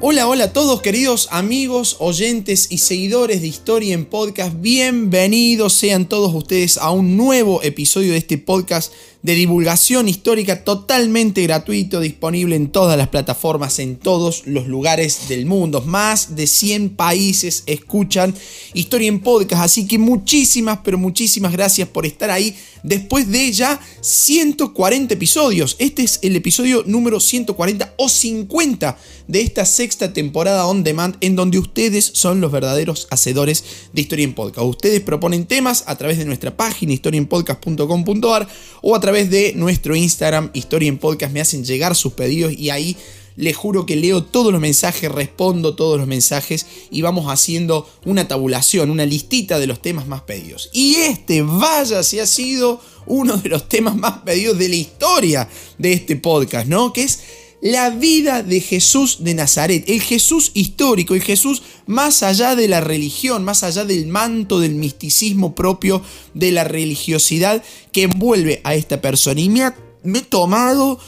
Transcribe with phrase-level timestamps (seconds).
[0.00, 4.54] Hola, hola a todos queridos amigos, oyentes y seguidores de Historia en Podcast.
[4.60, 8.92] Bienvenidos sean todos ustedes a un nuevo episodio de este podcast
[9.22, 15.44] de divulgación histórica totalmente gratuito, disponible en todas las plataformas, en todos los lugares del
[15.44, 15.82] mundo.
[15.82, 18.34] Más de 100 países escuchan
[18.74, 23.80] Historia en Podcast, así que muchísimas, pero muchísimas gracias por estar ahí después de ya
[24.00, 25.76] 140 episodios.
[25.78, 28.96] Este es el episodio número 140 o 50
[29.26, 34.24] de esta sexta temporada on demand en donde ustedes son los verdaderos hacedores de Historia
[34.24, 34.66] en Podcast.
[34.66, 38.48] Ustedes proponen temas a través de nuestra página historiaenpodcast.com.ar
[38.80, 42.68] o a través de nuestro Instagram Historia en Podcast me hacen llegar sus pedidos y
[42.68, 42.94] ahí
[43.36, 48.28] les juro que leo todos los mensajes, respondo todos los mensajes y vamos haciendo una
[48.28, 50.68] tabulación, una listita de los temas más pedidos.
[50.74, 55.48] Y este, vaya si ha sido uno de los temas más pedidos de la historia
[55.78, 56.92] de este podcast, ¿no?
[56.92, 57.20] Que es
[57.60, 62.80] la vida de Jesús de Nazaret, el Jesús histórico, el Jesús más allá de la
[62.80, 66.02] religión, más allá del manto del misticismo propio
[66.34, 69.40] de la religiosidad que envuelve a esta persona.
[69.40, 70.98] Y me, me he tomado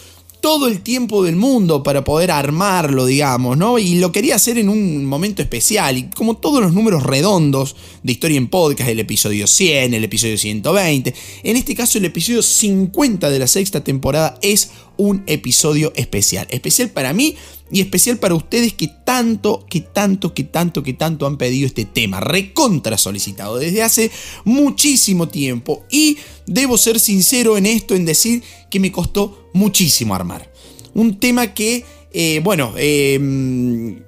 [0.41, 3.79] todo el tiempo del mundo para poder armarlo, digamos, ¿no?
[3.79, 8.13] Y lo quería hacer en un momento especial, y como todos los números redondos de
[8.13, 13.31] Historia en Podcast, el episodio 100, el episodio 120, en este caso el episodio 50
[13.31, 16.47] de la sexta temporada es un episodio especial.
[16.51, 17.35] Especial para mí
[17.71, 21.87] y especial para ustedes que tanto, que tanto, que tanto, que tanto han pedido este
[21.87, 22.21] tema.
[22.21, 24.11] Recontra solicitado desde hace
[24.45, 25.85] muchísimo tiempo.
[25.91, 30.51] Y debo ser sincero en esto, en decir que me costó muchísimo armar.
[30.95, 34.01] Un tema que, eh, bueno, em,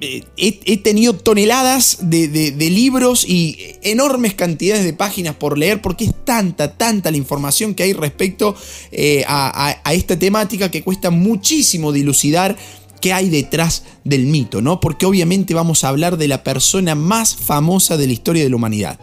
[0.00, 6.76] he, tenido toneladas de, libros y enormes cantidades de páginas por leer porque es tanta,
[6.76, 8.56] tanta la información que hay respecto
[8.90, 12.56] eh, a, esta temática que cuesta muchísimo dilucidar
[13.00, 14.80] qué hay detrás del mito, ¿no?
[14.80, 18.56] Porque obviamente vamos a hablar de la persona más famosa de la historia de la
[18.56, 18.98] humanidad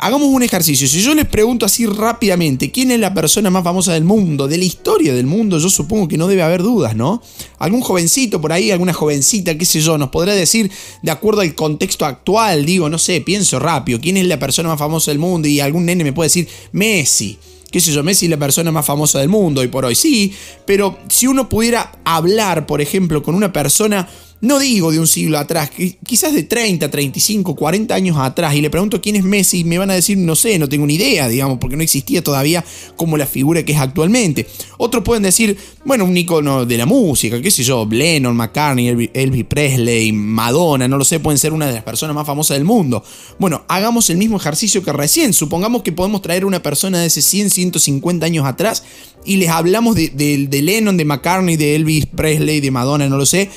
[0.00, 0.86] hagamos un ejercicio.
[0.88, 4.58] Si yo les pregunto así rápidamente, ¿quién es la persona más famosa del mundo, de
[4.58, 5.58] la historia del mundo?
[5.58, 7.22] Yo supongo que no debe haber dudas, ¿no?
[7.58, 10.70] Algún jovencito por ahí, alguna jovencita, qué sé yo, nos podrá decir,
[11.02, 14.78] de acuerdo al contexto actual, digo, no sé, pienso rápido, ¿quién es la persona más
[14.78, 15.48] famosa del mundo?
[15.48, 17.38] Y algún nene me puede decir, Messi
[17.70, 20.32] qué sé yo, Messi es la persona más famosa del mundo y por hoy sí,
[20.64, 24.08] pero si uno pudiera hablar, por ejemplo, con una persona
[24.40, 25.70] no digo de un siglo atrás,
[26.06, 29.90] quizás de 30, 35, 40 años atrás, y le pregunto quién es Messi, me van
[29.90, 32.64] a decir, no sé, no tengo ni idea, digamos, porque no existía todavía
[32.96, 34.46] como la figura que es actualmente.
[34.76, 39.44] Otros pueden decir, bueno, un icono de la música, qué sé yo, Lennon, McCartney, Elvis
[39.44, 43.02] Presley, Madonna, no lo sé, pueden ser una de las personas más famosas del mundo.
[43.40, 47.22] Bueno, hagamos el mismo ejercicio que recién, supongamos que podemos traer una persona de ese
[47.22, 48.84] 100, 150 años atrás
[49.24, 53.26] y les hablamos de, de Lennon, de McCartney, de Elvis Presley, de Madonna, no lo
[53.26, 53.50] sé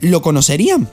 [0.00, 0.88] ¿Lo conocerían?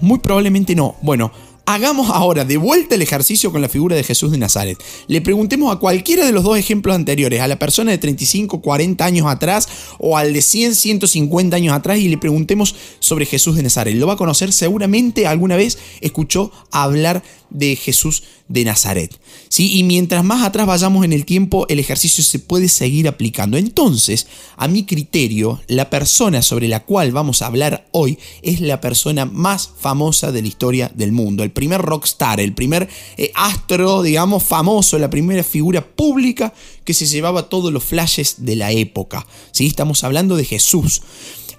[0.00, 0.96] Muy probablemente no.
[1.02, 1.32] Bueno,
[1.66, 4.78] hagamos ahora de vuelta el ejercicio con la figura de Jesús de Nazaret.
[5.06, 9.04] Le preguntemos a cualquiera de los dos ejemplos anteriores, a la persona de 35, 40
[9.04, 9.68] años atrás
[9.98, 13.94] o al de 100, 150 años atrás y le preguntemos sobre Jesús de Nazaret.
[13.94, 17.22] Lo va a conocer seguramente alguna vez escuchó hablar
[17.52, 19.18] de Jesús de Nazaret.
[19.48, 19.78] ¿sí?
[19.78, 23.56] Y mientras más atrás vayamos en el tiempo, el ejercicio se puede seguir aplicando.
[23.56, 28.80] Entonces, a mi criterio, la persona sobre la cual vamos a hablar hoy es la
[28.80, 31.42] persona más famosa de la historia del mundo.
[31.52, 36.52] Primer rockstar, el primer eh, astro, digamos, famoso, la primera figura pública
[36.84, 39.26] que se llevaba todos los flashes de la época.
[39.52, 39.66] ¿sí?
[39.66, 41.02] Estamos hablando de Jesús.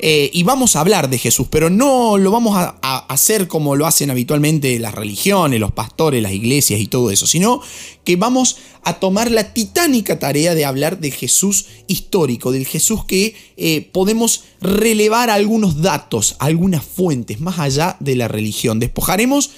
[0.05, 2.75] Eh, y vamos a hablar de Jesús, pero no lo vamos a,
[3.07, 7.61] hacer como lo hacen habitualmente las religiones, los pastores, las iglesias y todo eso, sino
[8.03, 13.33] que vamos a tomar la titánica tarea de hablar de Jesús histórico, del Jesús que
[13.55, 18.79] eh, podemos relevar algunos datos, algunas fuentes, más allá de la religión.
[18.79, 19.51] Despojaremos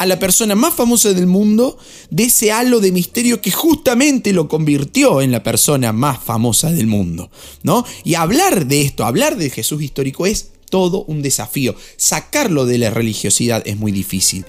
[0.00, 1.76] a la persona más famosa del mundo
[2.08, 6.86] de ese halo de misterio que justamente lo convirtió en la persona más famosa del
[6.86, 7.30] mundo,
[7.64, 7.84] ¿no?
[8.02, 11.74] Y hablar de esto, hablar de Jesús histórico es todo un desafío.
[11.96, 14.44] Sacarlo de la religiosidad es muy difícil.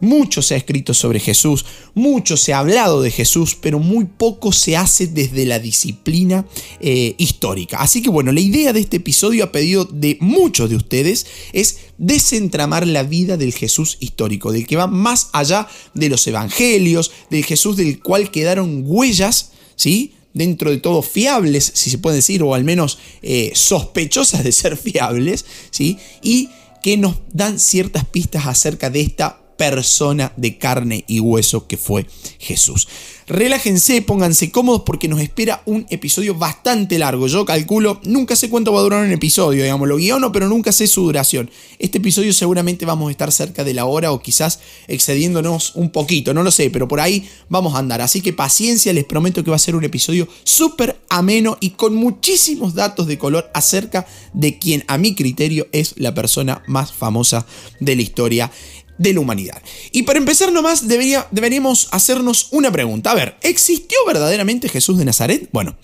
[0.00, 1.64] Mucho se ha escrito sobre Jesús,
[1.94, 6.44] mucho se ha hablado de Jesús, pero muy poco se hace desde la disciplina
[6.80, 7.78] eh, histórica.
[7.78, 11.78] Así que bueno, la idea de este episodio a pedido de muchos de ustedes es
[11.96, 17.44] desentramar la vida del Jesús histórico, del que va más allá de los evangelios, del
[17.44, 20.12] Jesús del cual quedaron huellas, ¿sí?
[20.36, 24.76] Dentro de todo fiables, si se puede decir, o al menos eh, sospechosas de ser
[24.76, 25.98] fiables, ¿sí?
[26.22, 26.50] y
[26.82, 32.06] que nos dan ciertas pistas acerca de esta persona de carne y hueso que fue
[32.38, 32.88] Jesús.
[33.28, 37.26] Relájense, pónganse cómodos porque nos espera un episodio bastante largo.
[37.26, 40.70] Yo calculo, nunca sé cuánto va a durar un episodio, digamos, lo guiono, pero nunca
[40.70, 41.50] sé su duración.
[41.80, 46.34] Este episodio seguramente vamos a estar cerca de la hora o quizás excediéndonos un poquito,
[46.34, 48.00] no lo sé, pero por ahí vamos a andar.
[48.00, 51.96] Así que paciencia, les prometo que va a ser un episodio súper ameno y con
[51.96, 57.44] muchísimos datos de color acerca de quien a mi criterio es la persona más famosa
[57.80, 58.52] de la historia
[58.98, 59.60] de la humanidad.
[59.92, 63.10] Y para empezar nomás debería, deberíamos hacernos una pregunta.
[63.10, 65.48] A ver, ¿existió verdaderamente Jesús de Nazaret?
[65.52, 65.76] Bueno,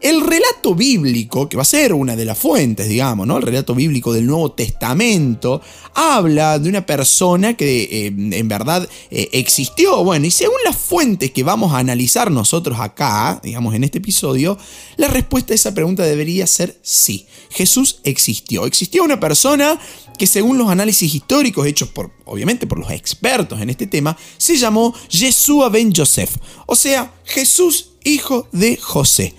[0.00, 3.36] el relato bíblico, que va a ser una de las fuentes, digamos, ¿no?
[3.36, 5.60] El relato bíblico del Nuevo Testamento,
[5.94, 10.02] habla de una persona que eh, en verdad eh, existió.
[10.02, 14.56] Bueno, y según las fuentes que vamos a analizar nosotros acá, digamos, en este episodio,
[14.96, 17.26] la respuesta a esa pregunta debería ser sí.
[17.50, 18.64] Jesús existió.
[18.64, 19.78] Existió una persona
[20.20, 24.58] que según los análisis históricos hechos por, obviamente, por los expertos en este tema, se
[24.58, 26.36] llamó Yeshua ben Joseph,
[26.66, 29.32] o sea, Jesús hijo de José.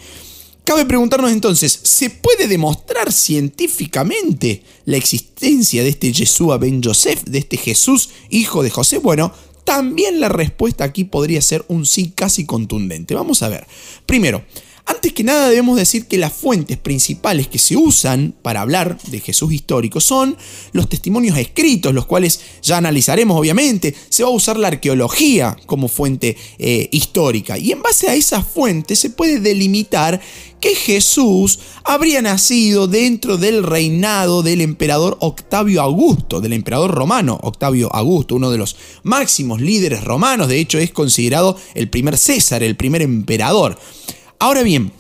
[0.66, 7.38] Cabe preguntarnos entonces, ¿se puede demostrar científicamente la existencia de este Yeshua ben Joseph, de
[7.38, 8.98] este Jesús hijo de José?
[8.98, 9.31] Bueno,
[9.63, 13.13] también la respuesta aquí podría ser un sí casi contundente.
[13.13, 13.68] Vamos a ver.
[14.07, 14.44] Primero,
[14.86, 19.19] antes que nada debemos decir que las fuentes principales que se usan para hablar de
[19.19, 20.36] Jesús histórico son
[20.74, 23.95] los testimonios escritos, los cuales ya analizaremos obviamente.
[24.10, 28.45] Se va a usar la arqueología como fuente eh, histórica y en base a esas
[28.45, 30.19] fuentes se puede delimitar
[30.60, 37.94] que Jesús habría nacido dentro del reinado del emperador Octavio Augusto, del emperador romano Octavio
[37.94, 42.75] Augusto, uno de los máximos líderes romanos, de hecho es considerado el primer César, el
[42.75, 43.77] primer emperador.
[44.41, 44.91] Ahora bien,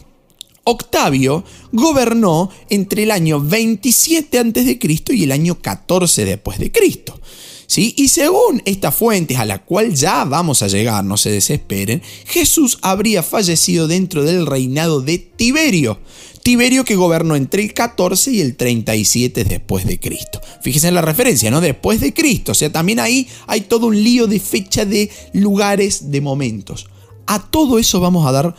[0.65, 4.79] Octavio gobernó entre el año 27 a.C.
[5.15, 7.19] y el año 14 después de Cristo.
[7.65, 7.95] ¿Sí?
[7.97, 12.77] Y según estas fuentes a la cual ya vamos a llegar, no se desesperen, Jesús
[12.83, 15.97] habría fallecido dentro del reinado de Tiberio.
[16.43, 20.39] Tiberio que gobernó entre el 14 y el 37 después de Cristo.
[20.61, 21.61] Fíjense en la referencia, ¿no?
[21.61, 22.51] Después de Cristo.
[22.51, 26.85] O sea, también ahí hay todo un lío de fecha, de lugares, de momentos.
[27.27, 28.55] A todo eso vamos a dar,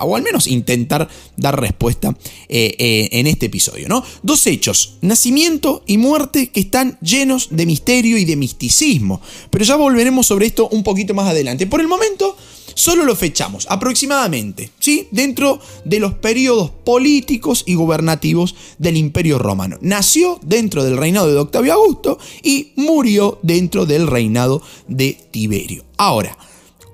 [0.00, 2.16] o al menos intentar dar respuesta
[2.48, 4.02] eh, eh, en este episodio, ¿no?
[4.22, 9.20] Dos hechos, nacimiento y muerte que están llenos de misterio y de misticismo.
[9.50, 11.66] Pero ya volveremos sobre esto un poquito más adelante.
[11.66, 12.36] Por el momento,
[12.74, 15.08] solo lo fechamos aproximadamente, ¿sí?
[15.10, 19.78] Dentro de los periodos políticos y gubernativos del Imperio Romano.
[19.80, 25.84] Nació dentro del reinado de Octavio Augusto y murió dentro del reinado de Tiberio.
[25.96, 26.36] Ahora,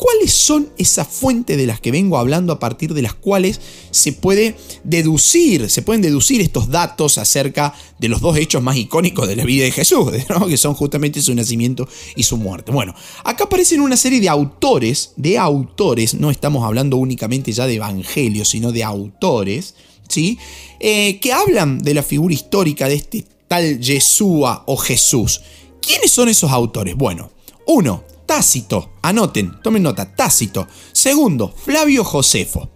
[0.02, 3.60] ¿Cuáles son esas fuentes de las que vengo hablando a partir de las cuales
[3.92, 9.28] se puede deducir, se pueden deducir estos datos acerca de los dos hechos más icónicos
[9.28, 10.10] de la vida de Jesús,
[10.48, 12.72] que son justamente su nacimiento y su muerte?
[12.72, 17.74] Bueno, acá aparecen una serie de autores, de autores, no estamos hablando únicamente ya de
[17.74, 19.76] evangelios, sino de autores,
[20.08, 20.36] ¿sí?
[20.80, 25.42] Eh, que hablan de la figura histórica de este tal Yeshua o Jesús.
[25.80, 26.96] ¿Quiénes son esos autores?
[26.96, 27.30] Bueno,
[27.68, 30.66] uno, Tácito, anoten, tomen nota, Tácito.
[30.92, 32.70] Segundo, Flavio Josefo.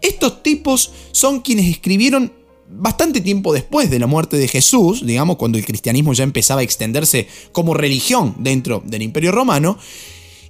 [0.00, 2.32] Estos tipos son quienes escribieron
[2.70, 6.64] bastante tiempo después de la muerte de Jesús, digamos, cuando el cristianismo ya empezaba a
[6.64, 9.76] extenderse como religión dentro del Imperio Romano,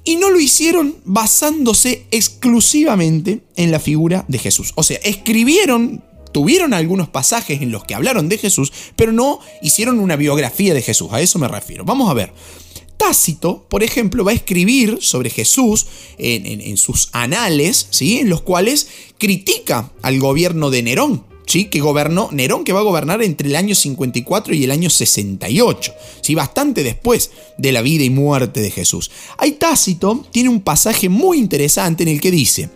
[0.05, 4.73] y no lo hicieron basándose exclusivamente en la figura de Jesús.
[4.77, 6.03] O sea, escribieron,
[6.33, 10.83] tuvieron algunos pasajes en los que hablaron de Jesús, pero no hicieron una biografía de
[10.83, 11.85] Jesús, a eso me refiero.
[11.85, 12.33] Vamos a ver.
[13.01, 15.87] Tácito, por ejemplo, va a escribir sobre Jesús
[16.19, 18.19] en, sus anales, ¿sí?
[18.19, 21.25] en los cuales critica al gobierno de Nerón.
[21.47, 21.65] ¿Sí?
[21.65, 25.93] que gobernó Nerón, que va a gobernar entre el año 54 y el año 68,
[26.21, 26.37] ¿sí?
[26.37, 29.11] bastante después de la vida y muerte de Jesús.
[29.37, 32.69] Hay Tácito, tiene un pasaje muy interesante en el que dice,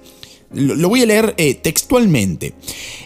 [0.55, 2.55] lo voy a leer eh, textualmente.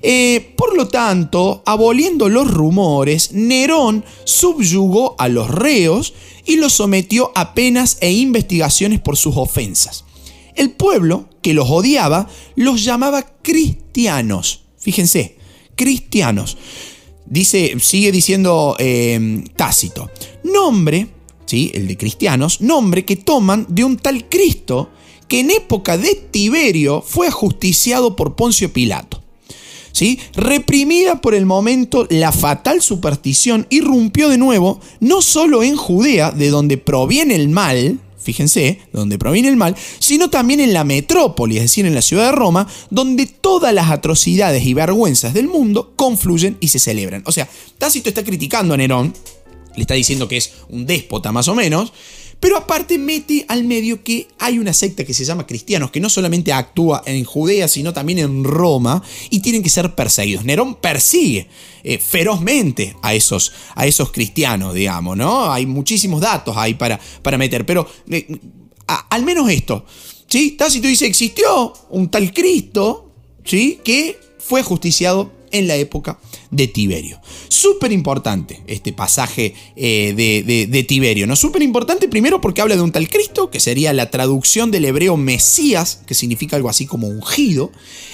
[0.00, 6.14] Eh, por lo tanto, aboliendo los rumores, Nerón subyugó a los reos
[6.48, 10.06] y los sometió a penas e investigaciones por sus ofensas.
[10.56, 12.26] El pueblo, que los odiaba,
[12.56, 14.64] los llamaba cristianos.
[14.78, 15.36] Fíjense,
[15.76, 16.56] cristianos.
[17.26, 20.10] Dice, sigue diciendo eh, Tácito.
[20.42, 21.08] Nombre,
[21.44, 21.70] ¿sí?
[21.74, 24.90] el de cristianos, nombre que toman de un tal Cristo
[25.28, 29.22] que en época de Tiberio fue ajusticiado por Poncio Pilato.
[29.98, 30.20] ¿Sí?
[30.36, 36.50] Reprimida por el momento la fatal superstición, irrumpió de nuevo no solo en Judea, de
[36.50, 41.56] donde proviene el mal, fíjense, de donde proviene el mal, sino también en la metrópoli,
[41.56, 45.94] es decir, en la ciudad de Roma, donde todas las atrocidades y vergüenzas del mundo
[45.96, 47.24] confluyen y se celebran.
[47.26, 49.12] O sea, Tácito está criticando a Nerón,
[49.74, 51.92] le está diciendo que es un déspota más o menos,
[52.40, 56.08] Pero aparte mete al medio que hay una secta que se llama cristianos, que no
[56.08, 60.44] solamente actúa en Judea, sino también en Roma, y tienen que ser perseguidos.
[60.44, 61.48] Nerón persigue
[61.82, 65.52] eh, ferozmente a esos, a esos cristianos, digamos, ¿no?
[65.52, 68.26] Hay muchísimos datos ahí para, para meter, pero eh,
[68.86, 69.84] al menos esto,
[70.28, 70.52] ¿sí?
[70.52, 73.12] Tácito dice, existió un tal Cristo,
[73.44, 73.80] ¿sí?
[73.84, 76.18] Que fue justiciado en la época
[76.50, 77.20] de Tiberio.
[77.48, 81.36] Súper importante este pasaje eh, de, Tiberio, ¿no?
[81.36, 85.16] Súper importante primero porque habla de un tal Cristo, que sería la traducción del hebreo
[85.16, 87.70] Mesías, que significa algo así como ungido.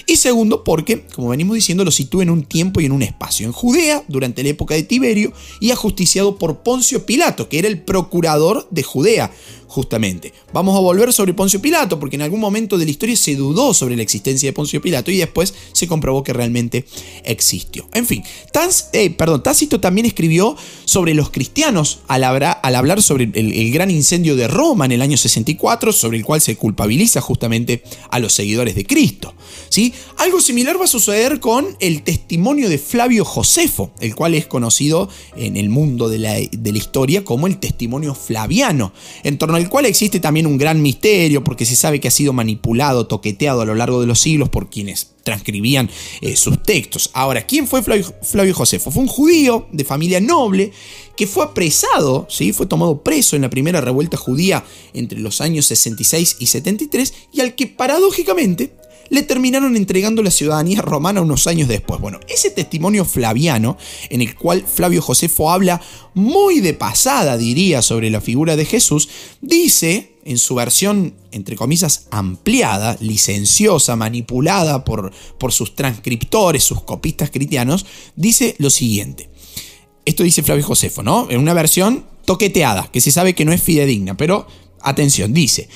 [0.06, 3.46] Y segundo porque, como venimos diciendo, lo sitúa en un tiempo y en un espacio.
[3.46, 7.82] En Judea, durante la época de Tiberio, y ajusticiado por Poncio Pilato, que era el
[7.82, 9.30] procurador de Judea
[9.74, 10.32] justamente.
[10.52, 13.74] Vamos a volver sobre Poncio Pilato, porque en algún momento de la historia se dudó
[13.74, 16.84] sobre la existencia de Poncio Pilato y después se comprobó que realmente
[17.24, 17.88] existió.
[17.92, 18.22] En fin,
[18.92, 19.10] eh,
[19.42, 24.92] Tácito también escribió sobre los cristianos al, hablar sobre el, gran incendio de Roma en
[24.92, 29.34] el año 64, sobre el cual se culpabiliza justamente a los seguidores de Cristo.
[29.70, 29.92] ¿sí?
[30.18, 35.08] Algo similar va a suceder con el testimonio de Flavio Josefo, el cual es conocido
[35.36, 38.92] en el mundo de la, de la historia como el testimonio flaviano,
[39.24, 42.12] en torno al el cual existe también un gran misterio porque se sabe que ha
[42.12, 45.90] sido manipulado, toqueteado a lo largo de los siglos por quienes transcribían
[46.20, 47.10] eh, sus textos.
[47.14, 48.90] Ahora, ¿quién fue Flavio, Josefo?
[48.90, 50.72] Fue un judío de familia noble
[51.16, 52.52] que fue apresado, ¿sí?
[52.52, 57.40] fue tomado preso en la primera revuelta judía entre los años 66 y 73 y
[57.40, 58.74] al que paradójicamente
[59.10, 62.00] le terminaron entregando la ciudadanía romana unos años después.
[62.00, 63.76] Bueno, ese testimonio flaviano,
[64.10, 65.80] en el cual Flavio Josefo habla
[66.14, 69.08] muy de pasada, diría, sobre la figura de Jesús,
[69.40, 77.30] dice en su versión, entre comillas, ampliada, licenciosa, manipulada por, por sus transcriptores, sus copistas
[77.30, 77.84] cristianos,
[78.16, 79.28] dice lo siguiente.
[80.04, 81.30] Esto dice Flavio Josefo, ¿no?
[81.30, 84.46] En una versión toqueteada, que se sabe que no es fidedigna, pero
[84.80, 85.68] atención, dice,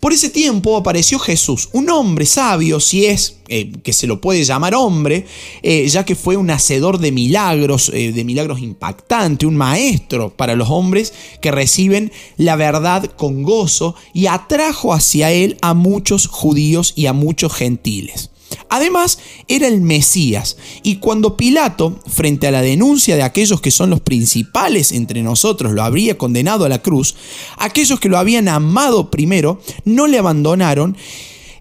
[0.00, 4.44] por ese tiempo apareció Jesús, un hombre sabio, si es eh, que se lo puede
[4.44, 5.26] llamar hombre,
[5.62, 10.54] eh, ya que fue un hacedor de milagros, eh, de milagros impactantes, un maestro para
[10.54, 16.92] los hombres que reciben la verdad con gozo y atrajo hacia él a muchos judíos
[16.94, 18.30] y a muchos gentiles.
[18.68, 23.90] Además, era el Mesías, y cuando Pilato, frente a la denuncia de aquellos que son
[23.90, 27.14] los principales entre nosotros, lo habría condenado a la cruz,
[27.58, 30.96] aquellos que lo habían amado primero, no le abandonaron,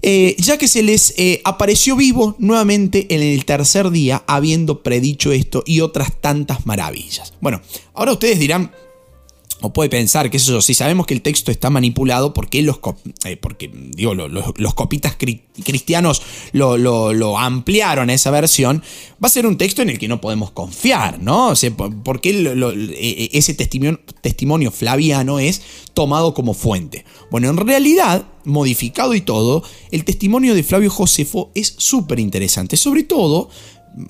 [0.02, 5.32] eh, ya que se les eh, apareció vivo nuevamente en el tercer día, habiendo predicho
[5.32, 7.34] esto y otras tantas maravillas.
[7.42, 7.62] Bueno,
[7.94, 8.72] ahora ustedes dirán,
[9.66, 12.80] o puede pensar que eso, si sabemos que el texto está manipulado, ¿por qué los,
[13.24, 18.84] eh, porque, digo, los, copitas cristianos lo, ampliaron a esa versión?
[19.14, 21.48] Va a ser un texto en el que no podemos confiar, ¿no?
[21.48, 25.64] O sea, ¿por qué e, e, ese testimonio, testimonio flaviano es
[25.96, 27.04] tomado como fuente?
[27.32, 33.04] Bueno, en realidad, modificado y todo, el testimonio de Flavio Josefo es súper interesante, sobre
[33.04, 33.50] todo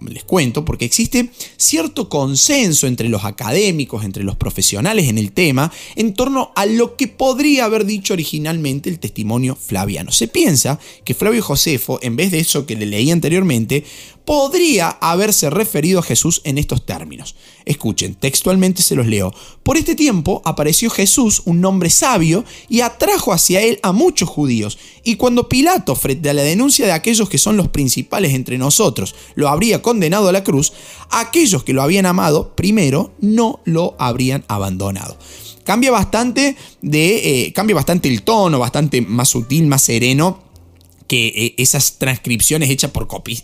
[0.10, 5.72] les cuento, porque existe cierto consenso entre los académicos, entre los profesionales en el tema,
[5.96, 10.12] en torno a lo que podría haber dicho originalmente el testimonio flaviano.
[10.12, 13.84] Se piensa que Flavio Josefo, en vez de eso que le leí anteriormente,
[14.26, 17.36] podría haberse referido a Jesús en estos términos.
[17.64, 19.34] Escuchen, textualmente se los leo.
[19.64, 24.78] Por este tiempo apareció Jesús, un hombre sabio, y atrajo hacia él a muchos judíos.
[25.04, 29.16] Y cuando Pilato, frente a la denuncia de aquellos que son los principales entre nosotros,
[29.36, 30.74] lo habría condenado a la cruz,
[31.12, 35.18] aquellos que lo habían amado primero no lo habrían abandonado
[35.64, 37.48] cambia bastante de.
[37.48, 40.44] Eh, cambia bastante el tono, bastante más sutil, más sereno
[41.08, 43.42] que eh, esas transcripciones hechas por, copi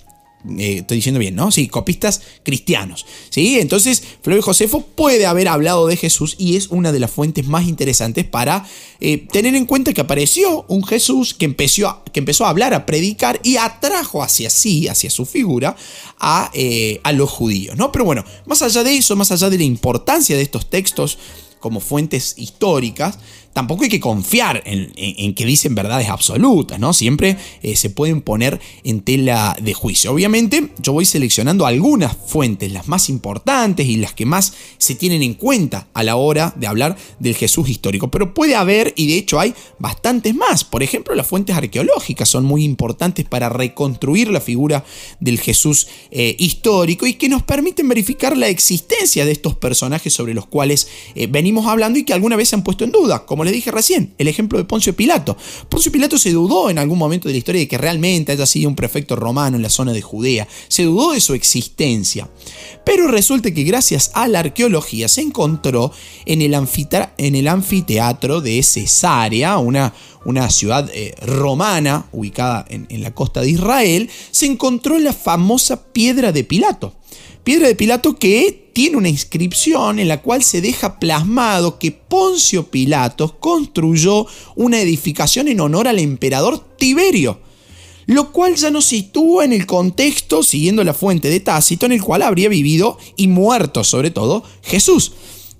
[0.57, 1.51] eh, estoy diciendo bien, ¿no?
[1.51, 3.05] Sí, copistas cristianos.
[3.29, 3.59] ¿sí?
[3.59, 7.67] Entonces, Flavio Josefo puede haber hablado de Jesús y es una de las fuentes más
[7.67, 8.65] interesantes para
[8.99, 12.73] eh, tener en cuenta que apareció un Jesús que empezó, a, que empezó a hablar,
[12.73, 15.75] a predicar y atrajo hacia sí, hacia su figura,
[16.19, 17.91] a, eh, a los judíos, ¿no?
[17.91, 21.17] Pero bueno, más allá de eso, más allá de la importancia de estos textos
[21.59, 23.19] como fuentes históricas,
[23.53, 26.93] tampoco hay que confiar en, que dicen verdades absolutas, ¿no?
[26.93, 30.11] Siempre eh, se pueden poner en tela de juicio.
[30.11, 35.23] Obviamente, yo voy seleccionando algunas fuentes, las más importantes y las que más se tienen
[35.23, 38.09] en cuenta a la hora de hablar del Jesús histórico.
[38.09, 40.63] Pero puede haber, y de hecho hay bastantes más.
[40.63, 44.83] Por ejemplo, las fuentes arqueológicas son muy importantes para reconstruir la figura
[45.19, 50.33] del Jesús eh, histórico y que nos permiten verificar la existencia de estos personajes sobre
[50.33, 53.40] los cuales eh, venimos hablando y que alguna vez se han puesto en duda, como
[53.41, 55.35] como les dije recién, el ejemplo de Poncio Pilato.
[55.67, 58.69] Poncio Pilato se dudó en algún momento de la historia de que realmente haya sido
[58.69, 62.29] un prefecto romano en la zona de Judea, se dudó de su existencia.
[62.85, 65.91] Pero resulta que gracias a la arqueología se encontró
[66.27, 66.55] en el,
[67.17, 69.91] en el anfiteatro de Cesarea, una,
[70.25, 76.31] una ciudad eh, romana ubicada en, la costa de Israel, se encontró la famosa piedra
[76.31, 76.93] de Pilato.
[77.43, 82.69] Piedra de Pilato que tiene una inscripción en la cual se deja plasmado que Poncio
[82.69, 87.39] Pilato construyó una edificación en honor al emperador Tiberio,
[88.05, 92.03] lo cual ya nos sitúa en el contexto, siguiendo la fuente de Tácito, en el
[92.03, 95.13] cual habría vivido y muerto sobre todo Jesús.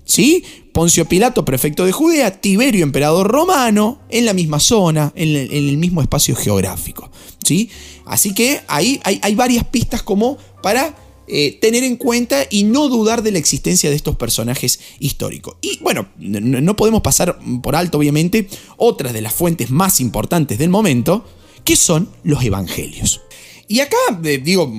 [0.04, 0.44] ¿Sí?
[0.72, 6.00] Poncio Pilato, prefecto de Judea, Tiberio, emperador romano, en la misma zona, en el, mismo
[6.00, 7.10] espacio geográfico.
[7.44, 7.70] ¿sí?
[8.06, 10.96] Así que ahí hay, varias pistas como para
[11.28, 15.56] eh, tener en cuenta y no dudar de la existencia de estos personajes históricos.
[15.60, 20.70] Y bueno, no, podemos pasar por alto, obviamente, otras de las fuentes más importantes del
[20.70, 21.24] momento,
[21.64, 23.20] que son los evangelios.
[23.68, 24.72] Y acá, eh, digo,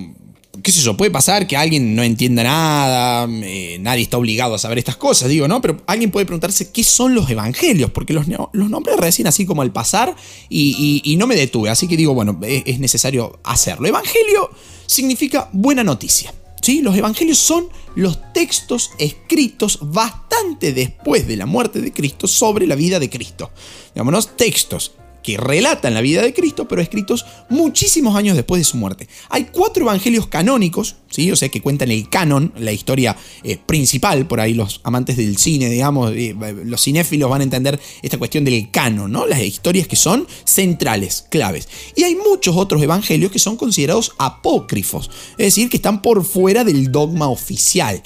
[0.61, 4.59] qué sé yo, puede pasar que alguien no entienda nada, eh, nadie está obligado a
[4.59, 5.61] saber estas cosas, digo, ¿no?
[5.61, 9.63] Pero alguien puede preguntarse qué son los evangelios, porque los, los nombres recién así como
[9.63, 10.15] al pasar
[10.49, 13.87] y, no me detuve, así que digo, bueno, es, es necesario hacerlo.
[13.87, 14.51] Evangelio
[14.85, 16.33] significa buena noticia.
[16.61, 16.81] ¿Sí?
[16.81, 22.75] Los evangelios son los textos escritos bastante después de la muerte de Cristo sobre la
[22.75, 23.51] vida de Cristo.
[23.93, 24.93] Digámonos, textos
[25.23, 29.07] que relatan la vida de Cristo, pero escritos muchísimos años después de su muerte.
[29.29, 31.31] Hay cuatro evangelios canónicos, ¿sí?
[31.31, 35.37] o sea, que cuentan el canon, la historia eh, principal, por ahí los amantes del
[35.37, 39.25] cine, digamos, eh, los cinéfilos van a entender esta cuestión del canon, ¿no?
[39.25, 41.67] las historias que son centrales, claves.
[41.95, 46.63] Y hay muchos otros evangelios que son considerados apócrifos, es decir, que están por fuera
[46.63, 48.03] del dogma oficial.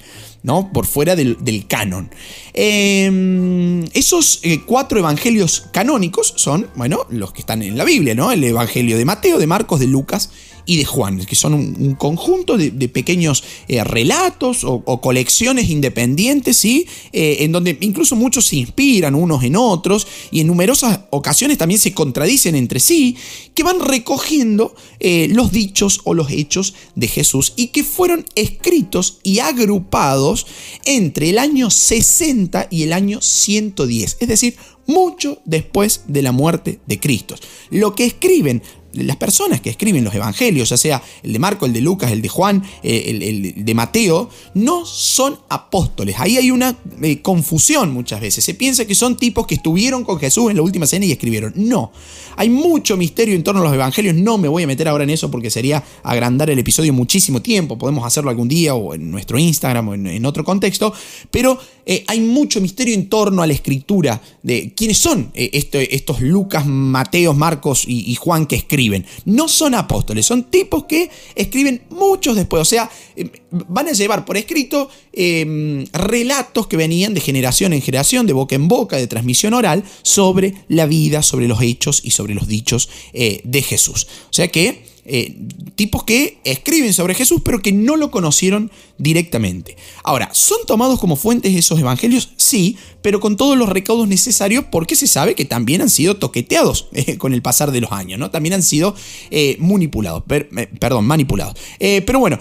[0.47, 0.71] ¿No?
[0.71, 2.09] Por fuera del, canon.
[2.53, 8.31] Em, esos eh, cuatro evangelios canónicos son, bueno, los que están en la Biblia, ¿no?
[8.31, 10.29] El evangelio de Mateo, de Marcos, de Lucas
[10.67, 16.85] y de Juan, que son un, conjunto de, pequeños eh, relatos o, colecciones independientes, ¿sí?
[17.13, 21.79] Eh, en donde incluso muchos se inspiran unos en otros y en numerosas ocasiones también
[21.79, 23.15] se contradicen entre sí,
[23.55, 29.19] que van recogiendo eh, los dichos o los hechos de Jesús y que fueron escritos
[29.23, 30.45] y agrupados
[30.85, 36.79] entre el año 60 y el año 110, es decir, mucho después de la muerte
[36.87, 37.35] de Cristo.
[37.69, 38.63] Lo que escriben
[39.03, 42.21] las personas que escriben los evangelios, ya sea el de Marco, el de Lucas, el
[42.21, 46.15] de Juan, eh, el, de Mateo, no son apóstoles.
[46.19, 48.43] Ahí hay una eh, confusión muchas veces.
[48.43, 51.53] Se piensa que son tipos que estuvieron con Jesús en la última cena y escribieron.
[51.55, 51.91] No.
[52.35, 54.15] Hay mucho misterio en torno a los evangelios.
[54.15, 57.77] No me voy a meter ahora en eso porque sería agrandar el episodio muchísimo tiempo.
[57.77, 60.93] Podemos hacerlo algún día o en nuestro Instagram o en, otro contexto.
[61.31, 66.65] Pero eh, hay mucho misterio en torno a la escritura de quiénes son estos Lucas,
[66.65, 68.86] Mateos, Marcos y Juan que escriben
[69.25, 72.61] no son apóstoles, son tipos que escriben muchos después.
[72.61, 77.81] O sea, em, van a llevar por escrito em, relatos que venían de generación en
[77.81, 82.11] generación, de boca en boca, de transmisión oral, sobre la vida, sobre los hechos y
[82.11, 84.07] sobre los dichos eh, de Jesús.
[84.29, 85.37] O sea que eh,
[85.75, 89.77] tipos que escriben sobre Jesús, pero que no lo conocieron directamente.
[90.03, 92.33] Ahora, ¿son tomados como fuentes esos evangelios?
[92.35, 96.89] Sí, pero con todos los recaudos necesarios porque se sabe que también han sido toqueteados
[96.93, 98.31] eh, con el pasar de los años, ¿no?
[98.31, 98.95] También han sido
[99.31, 101.55] eh, manipulados, perdón, manipulados.
[101.79, 102.37] pero bueno,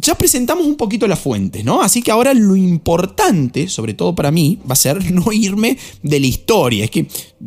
[0.00, 1.82] ya presentamos un poquito la fuente, ¿no?
[1.82, 6.20] Así que ahora lo importante, sobre todo para mí, va a ser no irme de
[6.20, 6.84] la historia.
[6.84, 7.06] Es que,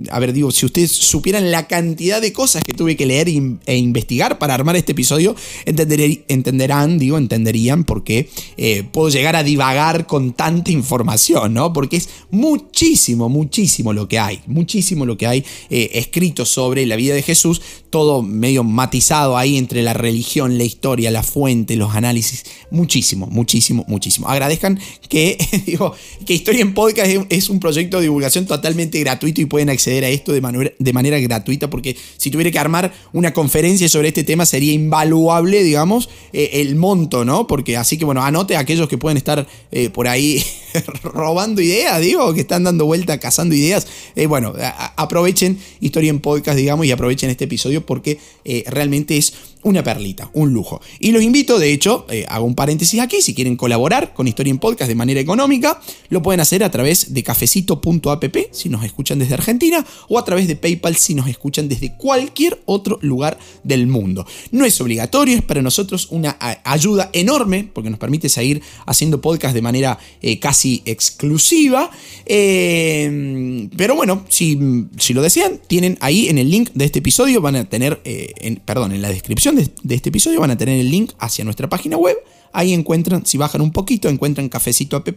[0.09, 3.27] a ver, digo, si ustedes supieran la cantidad de cosas que tuve que leer
[3.65, 9.43] e investigar para armar este episodio, entenderán, digo, entenderían por qué eh, puedo llegar a
[9.43, 11.73] divagar con tanta información, ¿no?
[11.73, 16.95] Porque es muchísimo, muchísimo lo que hay, muchísimo lo que hay eh, escrito sobre la
[16.95, 21.95] vida de Jesús, todo medio matizado ahí entre la religión, la historia, la fuente, los
[21.95, 24.27] análisis muchísimo, muchísimo, muchísimo.
[24.27, 24.79] Agradezcan
[25.09, 29.69] que, digo, que Historia en Podcast es, un proyecto de divulgación totalmente gratuito y pueden
[29.69, 33.87] acceder a esto de manera, de manera gratuita porque si tuviera que armar una conferencia
[33.89, 37.47] sobre este tema sería invaluable, digamos, eh, el monto, ¿no?
[37.47, 40.43] Porque así que bueno, anote a aquellos que pueden estar eh, por ahí
[41.03, 43.87] robando ideas, digo, que están dando vuelta, cazando ideas.
[44.15, 44.53] Eh, bueno,
[44.95, 48.19] aprovechen Historia en Podcast, digamos, y aprovechen este episodio porque
[48.67, 49.33] realmente es
[49.67, 50.81] una perlita, un lujo.
[50.99, 54.51] Y los invito, de hecho, eh, hago un paréntesis aquí, si quieren colaborar con Historia
[54.51, 59.19] en Podcast de manera económica, lo pueden hacer a través de cafecito.app si nos escuchan
[59.19, 63.87] desde Argentina o a través de PayPal si nos escuchan desde cualquier otro lugar del
[63.87, 64.25] mundo.
[64.51, 69.53] No es obligatorio, es para nosotros una ayuda enorme porque nos permite seguir haciendo podcast
[69.53, 71.89] de manera eh, casi exclusiva.
[72.25, 74.57] Eh, pero bueno, si,
[74.97, 78.57] si, lo desean, tienen ahí en el link de este episodio, van a tener, eh,
[78.65, 81.97] perdón, en la descripción de, este episodio van a tener el link hacia nuestra página
[81.97, 82.17] web
[82.53, 85.07] Ahí encuentran, si bajan un poquito, encuentran Cafecito App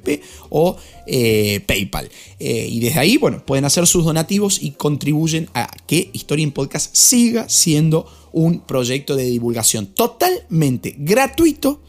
[0.50, 2.10] o eh, PayPal.
[2.38, 6.94] Y desde ahí, bueno, pueden hacer sus donativos y contribuyen a que Historia en Podcast
[6.94, 11.80] siga siendo un proyecto de divulgación totalmente gratuito,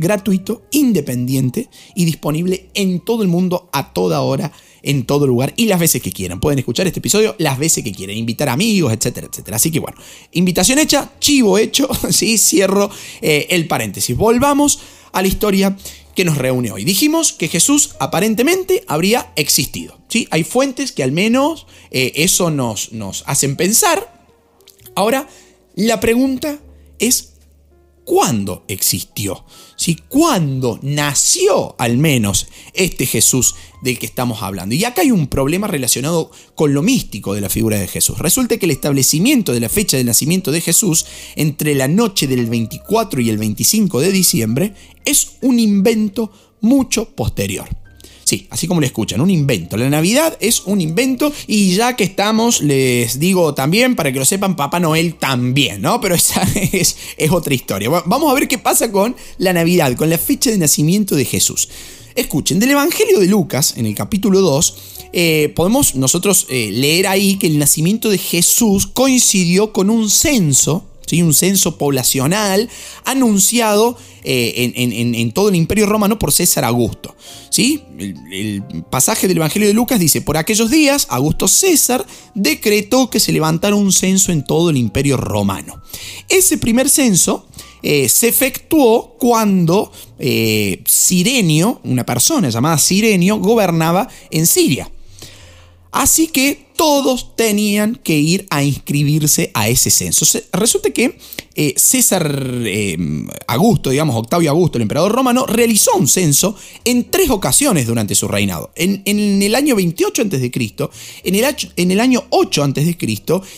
[0.00, 5.66] gratuito, independiente y disponible en todo el mundo a toda hora en todo lugar y
[5.66, 6.40] las veces que quieran.
[6.40, 9.56] Pueden escuchar este episodio las veces que quieran, invitar amigos, etcétera, etcétera.
[9.56, 9.98] Así que bueno,
[10.32, 14.16] invitación hecha, chivo hecho, sí, cierro eh, el paréntesis.
[14.16, 14.80] Volvamos
[15.12, 15.76] a la historia
[16.14, 16.84] que nos reúne hoy.
[16.84, 19.98] Dijimos que Jesús aparentemente habría existido.
[20.08, 20.26] ¿sí?
[20.30, 24.28] Hay fuentes que al menos eh, eso nos, nos hacen pensar.
[24.94, 25.28] Ahora,
[25.74, 26.58] la pregunta
[26.98, 27.29] es
[28.10, 29.44] cuándo existió,
[29.76, 29.96] ¿sí?
[30.08, 34.74] cuándo nació al menos este Jesús del que estamos hablando.
[34.74, 38.18] Y acá hay un problema relacionado con lo místico de la figura de Jesús.
[38.18, 42.46] Resulta que el establecimiento de la fecha del nacimiento de Jesús entre la noche del
[42.46, 47.68] 24 y el 25 de diciembre es un invento mucho posterior.
[48.30, 49.76] Sí, así como le escuchan, un invento.
[49.76, 54.24] La Navidad es un invento y ya que estamos, les digo también, para que lo
[54.24, 56.00] sepan, Papá Noel también, ¿no?
[56.00, 56.40] Pero esa
[56.72, 57.88] es, es otra historia.
[57.90, 61.70] Vamos a ver qué pasa con la Navidad, con la fecha de nacimiento de Jesús.
[62.14, 64.76] Escuchen, del Evangelio de Lucas, en el capítulo 2,
[65.12, 70.86] eh, podemos nosotros eh, leer ahí que el nacimiento de Jesús coincidió con un censo
[71.18, 72.68] un censo poblacional
[73.04, 77.14] anunciado eh, en, todo el imperio romano por César Augusto.
[77.50, 77.82] ¿sí?
[77.98, 83.32] El, pasaje del Evangelio de Lucas dice, por aquellos días Augusto César decretó que se
[83.32, 85.82] levantara un censo en todo el imperio romano.
[86.28, 87.46] Ese primer censo
[87.82, 94.90] eh, se efectuó cuando eh, Sirenio, una persona llamada Sirenio, gobernaba en Siria.
[95.92, 100.24] Así que todos tenían que ir a inscribirse a ese censo.
[100.50, 101.18] Resulta que
[101.54, 102.96] eh, César eh,
[103.48, 108.28] Augusto, digamos Octavio Augusto, el emperador romano, realizó un censo en tres ocasiones durante su
[108.28, 108.70] reinado.
[108.76, 110.50] En, el año 28 a.C.,
[111.24, 112.96] en el, en el año 8 a.C.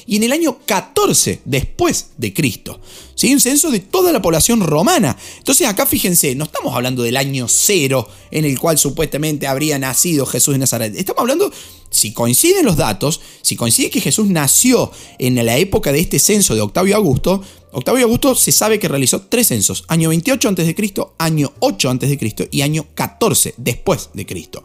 [0.06, 2.80] y en el año 14 después de Cristo.
[3.14, 3.32] ¿Sí?
[3.32, 5.16] Un censo de toda la población romana.
[5.38, 10.26] Entonces acá fíjense, no estamos hablando del año cero en el cual supuestamente habría nacido
[10.26, 10.96] Jesús de Nazaret.
[10.96, 11.52] Estamos hablando,
[11.92, 16.56] si coinciden los datos, si coincide que Jesús nació en la época de este censo
[16.56, 17.42] de Octavio Augusto,
[17.74, 22.48] Octavio Augusto se sabe que realizó tres censos, año 28 a.C., año 8 a.C.
[22.50, 24.62] y año 14 después de Cristo.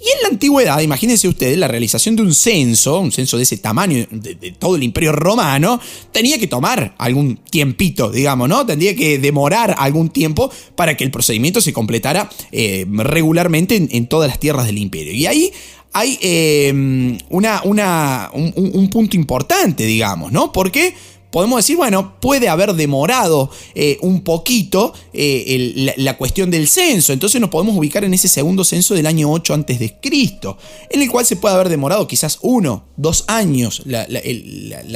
[0.00, 3.58] Y en la antigüedad, imagínense ustedes, la realización de un censo, un censo de ese
[3.58, 8.66] tamaño de, todo el imperio romano, tenía que tomar algún tiempito, digamos, ¿no?
[8.66, 14.28] Tendría que demorar algún tiempo para que el procedimiento se completara eh, regularmente en, todas
[14.28, 15.12] las tierras del imperio.
[15.12, 15.52] Y ahí
[15.92, 20.52] hay eh, una, una, un, un punto importante, digamos, ¿no?
[20.52, 20.94] Porque
[21.30, 27.40] podemos decir, bueno, puede haber demorado eh, un poquito eh, la, cuestión del censo, entonces
[27.40, 30.56] nos podemos ubicar en ese segundo censo del año 8 antes de Cristo,
[30.90, 34.06] en el cual se puede haber demorado quizás uno, dos años la,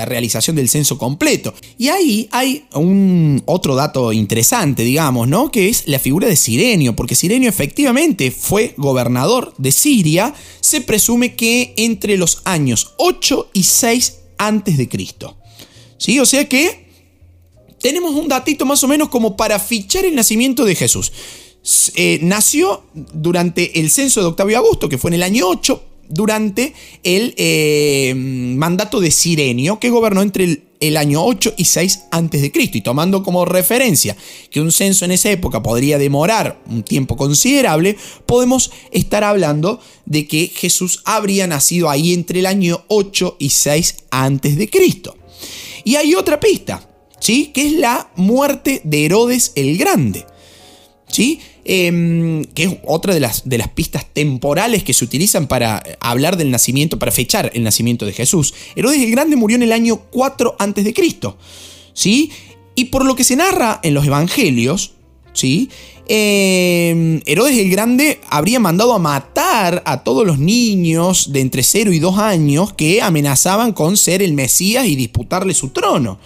[0.07, 1.55] realización del censo completo.
[1.79, 5.51] Y ahí hay un otro dato interesante, digamos, ¿no?
[5.51, 11.37] Que es la figura de Sirenio, porque Sirenio efectivamente fue gobernador de Siria, se presume
[11.37, 15.37] que entre los años 8 y 6 antes de Cristo.
[16.03, 16.19] ¿Sí?
[16.19, 16.85] O sea que
[17.81, 21.13] tenemos un datito más o menos como para fichar el nacimiento de Jesús.
[21.95, 26.75] Eh, nació durante el censo de Octavio Augusto, que fue en el año 8, durante
[27.05, 32.51] el eh, mandato de Sirenio, que gobernó entre el, año 8 y 6 antes de
[32.51, 32.79] Cristo.
[32.79, 34.17] Y tomando como referencia
[34.51, 40.27] que un censo en esa época podría demorar un tiempo considerable, podemos estar hablando de
[40.27, 45.15] que Jesús habría nacido ahí entre el año 8 y 6 antes de Cristo.
[45.85, 46.89] Y hay otra pista,
[47.21, 47.51] ¿sí?
[47.55, 50.27] Que es la muerte de Herodes el Grande.
[51.09, 51.41] ¿Sí?
[51.65, 56.37] Em, que es otra de las, de las pistas temporales que se utilizan para hablar
[56.37, 58.53] del nacimiento, para fechar el nacimiento de Jesús.
[58.75, 60.95] Herodes el Grande murió en el año 4 a.C.
[61.93, 62.33] ¿Sí?
[62.75, 64.95] Y por lo que se narra en los evangelios,
[65.33, 65.69] ¿sí?
[66.09, 71.93] Em, Herodes el Grande habría mandado a matar a todos los niños de entre 0
[71.93, 76.19] y 2 años que amenazaban con ser el Mesías y disputarle su trono.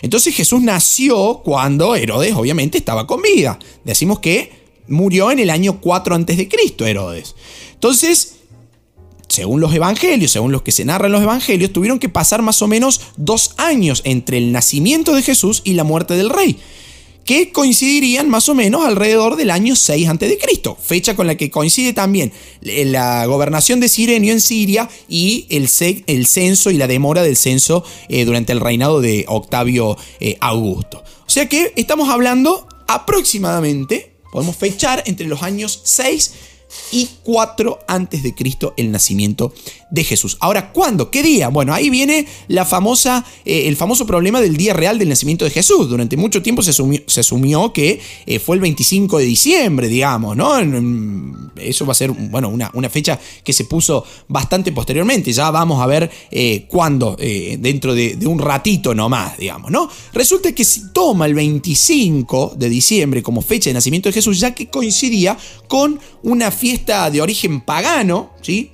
[0.00, 3.58] Entonces Jesús nació cuando Herodes obviamente estaba con vida.
[3.84, 4.52] Decimos que
[4.86, 6.48] murió en el año 4 a.C.
[6.86, 7.34] Herodes.
[7.74, 8.36] Entonces,
[9.28, 12.66] según los evangelios, según los que se narran los evangelios, tuvieron que pasar más o
[12.66, 16.58] menos dos años entre el nacimiento de Jesús y la muerte del rey
[17.28, 20.38] que coincidirían más o menos alrededor del año 6 a.C.,
[20.80, 25.68] fecha con la que coincide también la gobernación de Sirenio en Siria y el,
[26.06, 31.04] el censo y la demora del censo eh, durante el reinado de Octavio eh, Augusto.
[31.26, 36.32] O sea que estamos hablando aproximadamente, podemos fechar entre los años 6
[36.92, 39.52] y 4 antes de Cristo el nacimiento
[39.90, 40.36] de Jesús.
[40.40, 41.10] Ahora, ¿cuándo?
[41.10, 41.48] ¿Qué día?
[41.48, 45.50] Bueno, ahí viene la famosa, eh, el famoso problema del día real del nacimiento de
[45.50, 45.88] Jesús.
[45.88, 46.70] Durante mucho tiempo se
[47.20, 50.58] asumió, que eh, fue el 25 de diciembre, digamos, ¿no?
[51.56, 55.32] Eso va a ser, bueno, una, una fecha que se puso bastante posteriormente.
[55.32, 59.88] Ya vamos a ver eh, cuándo, dentro de, de, un ratito nomás, digamos, ¿no?
[60.12, 64.54] Resulta que si toma el 25 de diciembre como fecha de nacimiento de Jesús, ya
[64.54, 68.70] que coincidía con una fiesta de origen pagano, ¿sí?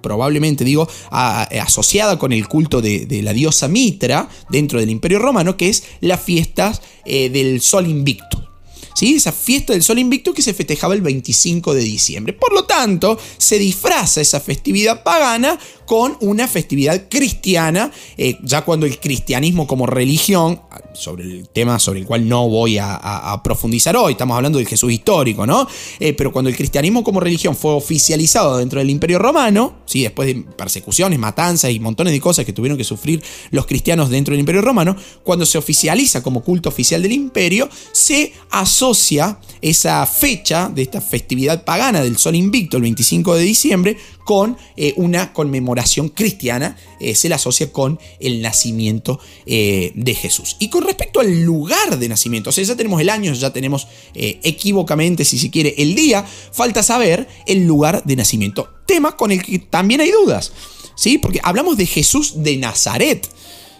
[0.00, 5.68] probablemente digo, asociada con el culto de, la diosa Mitra dentro del Imperio Romano, que
[5.68, 6.72] es la fiesta
[7.04, 8.49] eh, del Sol Invicto.
[8.94, 9.14] ¿Sí?
[9.14, 12.32] Esa fiesta del Sol Invicto que se festejaba el 25 de diciembre.
[12.32, 15.58] Por lo tanto, se disfraza esa festividad pagana
[15.90, 20.60] con una festividad cristiana, eh, ya cuando el cristianismo como religión,
[20.92, 24.92] sobre el tema sobre el cual no voy a, profundizar hoy, estamos hablando del Jesús
[24.92, 25.66] histórico, ¿no?
[25.98, 30.02] Eh, pero cuando el cristianismo como religión fue oficializado dentro del imperio romano, ¿sí?
[30.02, 34.32] después de persecuciones, matanzas y montones de cosas que tuvieron que sufrir los cristianos dentro
[34.32, 38.89] del imperio romano, cuando se oficializa como culto oficial del imperio, se asocia
[39.62, 44.94] esa fecha de esta festividad pagana del Sol Invicto, el 25 de diciembre, con eh,
[44.96, 50.56] una conmemoración cristiana, eh, se la asocia con el nacimiento eh, de Jesús.
[50.60, 53.88] Y con respecto al lugar de nacimiento, o sea, ya tenemos el año, ya tenemos
[54.14, 58.68] equivocamente, si se quiere, el día, falta saber el lugar de nacimiento.
[58.86, 60.52] Tema con el que también hay dudas,
[60.94, 61.18] ¿sí?
[61.18, 63.28] Porque hablamos de Jesús de Nazaret.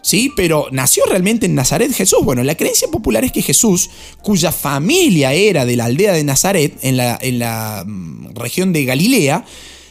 [0.03, 0.31] ¿Sí?
[0.37, 2.21] Pero ¿nació realmente en Nazaret Jesús?
[2.25, 3.91] Bueno, la creencia popular es que Jesús,
[4.23, 9.45] cuya familia era de la aldea de Nazaret, en la, mm, región de Galilea,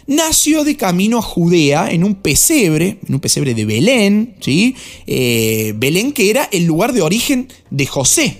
[0.08, 4.76] nació de camino a Judea en un pesebre, en un pesebre de Belén, ¿sí?
[5.06, 8.38] Eh, Belén que era el lugar de origen de José,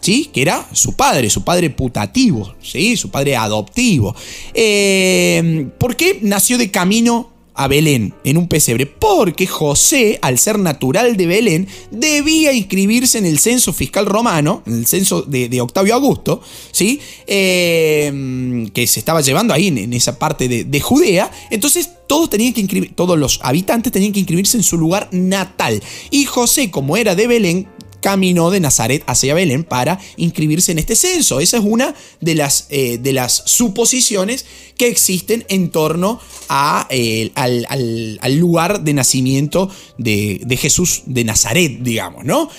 [0.00, 0.28] ¿sí?
[0.34, 2.96] que era su padre, su padre putativo, ¿sí?
[2.96, 4.14] su padre adoptivo.
[4.52, 10.58] Eh, ¿Por qué nació de camino a Belén en un pesebre, porque José, al ser
[10.58, 15.94] natural de Belén, debía inscribirse en el censo fiscal romano, en el censo de, Octavio
[15.94, 16.40] Augusto,
[16.72, 17.00] ¿sí?
[17.26, 21.30] Em, que se estaba llevando ahí en, esa parte de, de, Judea.
[21.50, 25.82] Entonces todos, tenían que inscribir, todos los habitantes tenían que inscribirse en su lugar natal.
[26.10, 27.68] Y José, como era de Belén,
[28.02, 31.40] caminó de Nazaret hacia Belén para inscribirse en este censo.
[31.40, 34.44] Esa es una de las, eh, de las suposiciones
[34.76, 42.24] que existen en torno a, eh, al, lugar de nacimiento de, Jesús de Nazaret, digamos,
[42.24, 42.50] ¿no?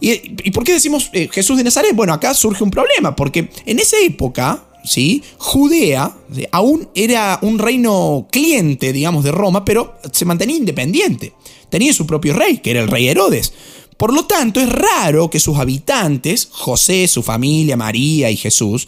[0.00, 1.94] ¿Y, por qué decimos eh, Jesús de Nazaret?
[1.94, 5.22] Bueno, acá surge un problema, porque en esa época, ¿sí?
[5.38, 6.16] Judea
[6.50, 11.32] aún era un reino cliente, digamos, de Roma, pero se mantenía independiente.
[11.70, 13.52] Tenía su propio rey, que era el rey Herodes.
[13.98, 18.86] Por lo tanto, es raro que sus habitantes, José, su familia, María y Jesús,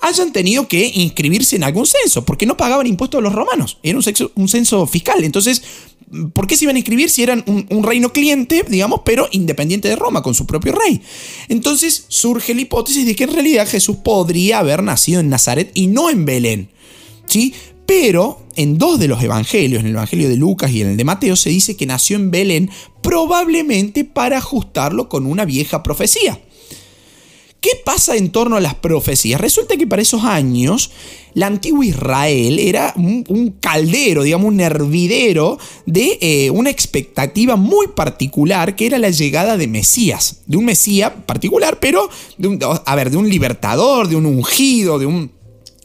[0.00, 3.98] hayan tenido que inscribirse en algún censo, porque no pagaban impuestos a los romanos, era
[3.98, 5.24] un, censo fiscal.
[5.24, 5.62] Entonces,
[6.32, 9.96] ¿por qué se iban a inscribir si eran un, reino cliente, digamos, pero independiente de
[9.96, 11.00] Roma, con su propio rey?
[11.48, 15.88] Entonces surge la hipótesis de que en realidad Jesús podría haber nacido en Nazaret y
[15.88, 16.68] no en Belén.
[17.26, 17.54] ¿Sí?
[17.86, 21.04] Pero en dos de los evangelios, en el evangelio de Lucas y en el de
[21.04, 22.70] Mateo, se dice que nació en Belén
[23.04, 26.40] probablemente para ajustarlo con una vieja profecía.
[27.60, 29.40] ¿Qué pasa en torno a las profecías?
[29.40, 30.90] Resulta que para esos años
[31.34, 38.74] la antigua Israel era un, caldero, digamos, un hervidero de eh, una expectativa muy particular
[38.76, 43.16] que era la llegada de Mesías, de un Mesías particular, pero de a ver, de
[43.16, 45.30] un libertador, de un ungido, de un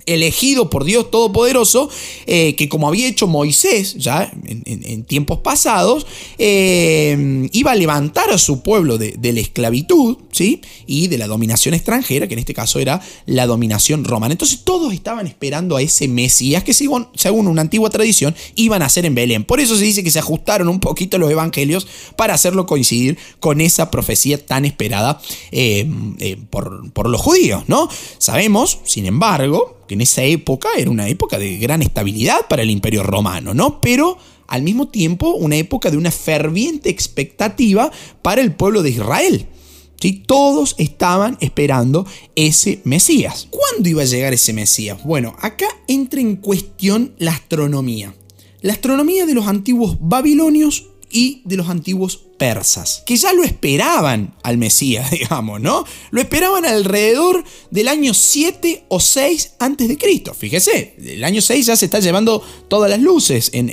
[0.06, 1.90] elegido por Dios Todopoderoso,
[2.26, 6.06] eh, que como había hecho Moisés ya en, tiempos pasados,
[6.38, 10.62] eh, iba a levantar a su pueblo de, la esclavitud ¿sí?
[10.88, 14.34] y de la dominación extranjera, que en este caso era la dominación romana.
[14.34, 18.90] Entonces todos estaban esperando a ese Mesías que según, según una antigua tradición iban a
[18.90, 19.44] ser en Belén.
[19.44, 23.62] Por eso se dice que se ajustaron un poquito los evangelios para hacerlo coincidir con
[23.62, 25.88] esa profecía tan esperada eh,
[26.50, 27.64] por, por los judíos.
[27.68, 27.90] ¿no?
[28.18, 32.70] Sabemos, sin embargo, que en esa época era una época de gran estabilidad para el
[32.70, 33.82] imperio romano, ¿no?
[33.82, 39.46] Pero al mismo tiempo una época de una ferviente expectativa para el pueblo de Israel.
[40.00, 40.24] ¿Sí?
[40.26, 42.08] Todos estaban esperando
[42.38, 43.50] ese Mesías.
[43.50, 45.04] ¿Cuándo iba a llegar ese Mesías?
[45.04, 48.16] Bueno, acá entra en cuestión la astronomía.
[48.62, 54.34] La astronomía de los antiguos babilonios y de los antiguos persas, que ya lo esperaban
[54.42, 55.86] al Mesías, digamos, ¿no?
[56.10, 60.34] Lo esperaban alrededor del año 7 o 6 antes de Cristo.
[60.34, 63.68] Fíjese, el año 6 ya se está llevando todas las luces en,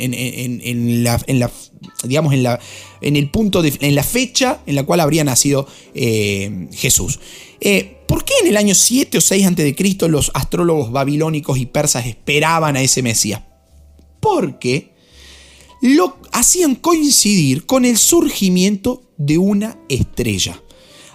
[1.04, 1.22] la,
[2.04, 2.60] digamos, en, la,
[3.00, 7.20] en el punto, en la fecha en la cual habría nacido eh, Jesús.
[7.60, 11.58] Eh, ¿Por qué en el año 7 o 6 antes de Cristo los astrólogos babilónicos
[11.58, 13.42] y persas esperaban a ese Mesías?
[14.20, 14.95] Porque
[15.80, 20.62] lo hacían coincidir con el surgimiento de una estrella.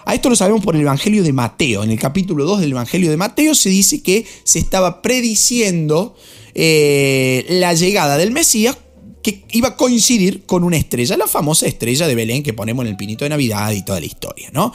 [0.04, 1.84] A esto lo sabemos por el Evangelio de Mateo.
[1.84, 6.16] En el capítulo 2 del Evangelio de Mateo se dice que se estaba prediciendo
[6.54, 8.76] eh, la llegada del Mesías
[9.22, 12.90] que iba a coincidir con una estrella, la famosa estrella de Belén que ponemos en
[12.90, 14.74] el pinito de Navidad y toda la historia, ¿no?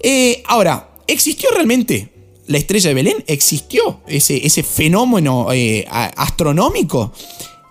[0.00, 2.08] Eh, ahora, ¿existió realmente
[2.46, 3.24] la estrella de Belén?
[3.26, 7.12] ¿Existió ese, fenómeno eh, astronómico?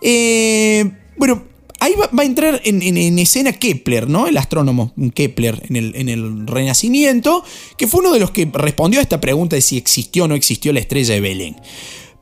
[0.02, 1.44] Eh, bueno,
[1.80, 4.28] ahí va, a entrar en, escena Kepler, ¿no?
[4.28, 7.44] El astrónomo Kepler en el, en el, Renacimiento,
[7.78, 10.36] que fue uno de los que respondió a esta pregunta de si existió o no
[10.36, 11.56] existió la estrella de Belén.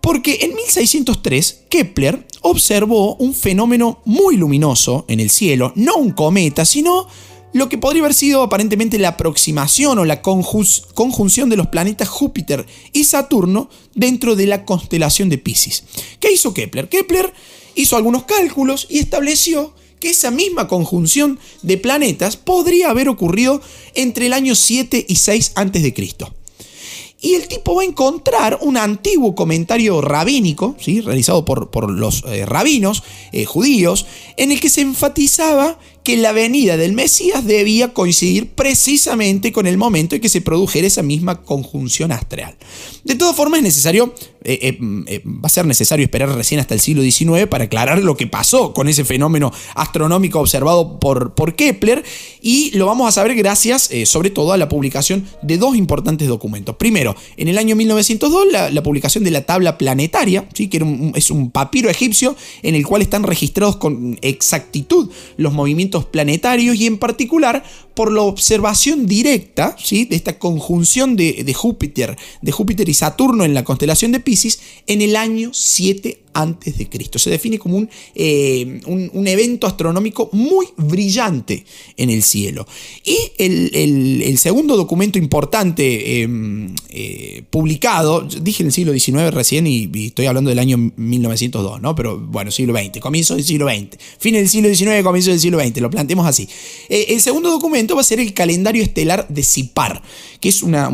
[0.01, 6.63] Porque en 1603 Kepler observó un fenómeno muy luminoso en el cielo, no un cometa,
[6.63, 7.08] sino
[7.53, 12.65] lo que podría haber sido aparentemente la aproximación o la conjunción de los planetas Júpiter
[12.91, 15.86] y Saturno dentro de la constelación de Pisces.
[16.19, 16.89] ¿Qué hizo Kepler?
[16.89, 17.34] Kepler
[17.75, 23.61] hizo algunos cálculos y estableció que esa misma conjunción de planetas podría haber ocurrido
[23.93, 25.93] entre el año 7 y 6 a.C.
[27.21, 31.01] Y el tipo va a encontrar un antiguo comentario rabínico, ¿sí?
[31.01, 34.05] realizado por, los eh, rabinos eh, judíos,
[34.38, 39.75] en el que se enfatizaba que la venida del Mesías debía coincidir precisamente con el
[39.75, 42.55] momento en que se produjera esa misma conjunción astral.
[43.03, 44.13] De todas formas, es necesario,
[44.43, 48.03] eh, eh, eh, va a ser necesario esperar recién hasta el siglo XIX para aclarar
[48.03, 52.03] lo que pasó con ese fenómeno astronómico observado por, por Kepler
[52.41, 56.75] y lo vamos a saber gracias sobre todo a la publicación de dos importantes documentos.
[56.75, 60.67] Primero, en el año 1902, la, publicación de la tabla planetaria, ¿sí?
[60.67, 60.77] que
[61.15, 66.88] es un papiro egipcio en el cual están registrados con exactitud los movimientos planetarios y
[66.88, 67.63] en particular
[67.95, 70.05] por la observación directa ¿sí?
[70.05, 75.01] de esta conjunción de, Júpiter, de Júpiter y Saturno en la constelación de Pisces en
[75.01, 77.17] el año 7 antes de Cristo.
[77.17, 82.67] Se define como eh, un, un, evento astronómico muy brillante en el cielo.
[83.03, 89.89] Y el, segundo documento importante em, eh, publicado, dije en el siglo XIX recién y,
[90.08, 91.95] estoy hablando del año 1902, ¿no?
[91.95, 95.60] Pero bueno, siglo XX, comienzo del siglo XX, fin del siglo XIX, comienzo del siglo
[95.60, 96.49] XX, lo planteemos así.
[96.89, 100.02] Eh, el segundo documento va a ser el calendario estelar de Sipar,
[100.39, 100.89] que es una,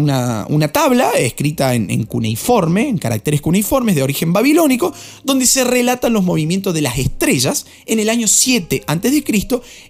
[0.74, 6.24] tabla escrita en, en cuneiforme, en caracteres cuneiformes de origen babilónico, donde se relatan los
[6.24, 9.24] movimientos de las estrellas en el año 7 a.C.,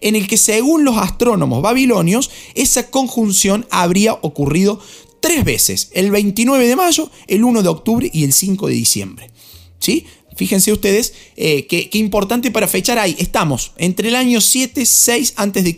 [0.01, 4.79] en el que según los astrónomos babilonios, esa conjunción habría ocurrido
[5.21, 9.31] tres veces, el 29 de mayo, el 1 de octubre y el 5 de diciembre.
[9.79, 10.05] ¿Sí?
[10.41, 13.15] Fíjense ustedes eh, qué, importante para fechar ahí.
[13.19, 15.75] Estamos entre el año 7, 6 a.C.,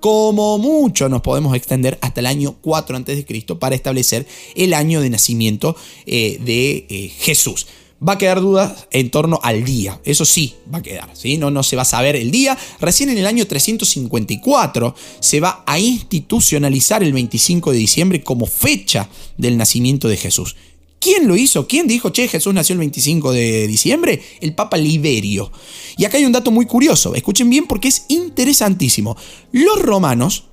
[0.00, 3.46] como mucho nos podemos extender hasta el año 4 a.C.
[3.58, 7.68] para establecer el año de nacimiento eh, de eh, Jesús
[8.06, 9.98] va a quedar dudas en torno al día.
[10.04, 11.08] Eso sí, va a quedar.
[11.14, 11.38] ¿sí?
[11.38, 12.58] No, no se va a saber el día.
[12.78, 19.08] Recién en el año 354 se va a institucionalizar el 25 de diciembre como fecha
[19.38, 20.54] del nacimiento de Jesús.
[21.06, 21.68] ¿Quién lo hizo?
[21.68, 24.20] ¿Quién dijo, che, Jesús nació el 25 de diciembre?
[24.40, 25.52] El Papa Liberio.
[25.96, 27.14] Y acá hay un dato muy curioso.
[27.14, 29.16] Escuchen bien porque es interesantísimo.
[29.52, 30.46] Los romanos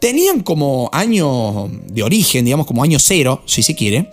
[0.00, 4.08] tenían como año de origen, digamos como año cero, si se quiere,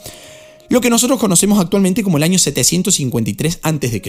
[0.67, 4.01] lo que nosotros conocemos actualmente como el año 753 a.C.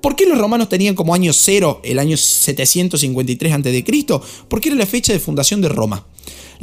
[0.00, 3.84] ¿Por qué los romanos tenían como año cero el año 753 a.C.?
[4.48, 6.06] Porque era la fecha de fundación de Roma.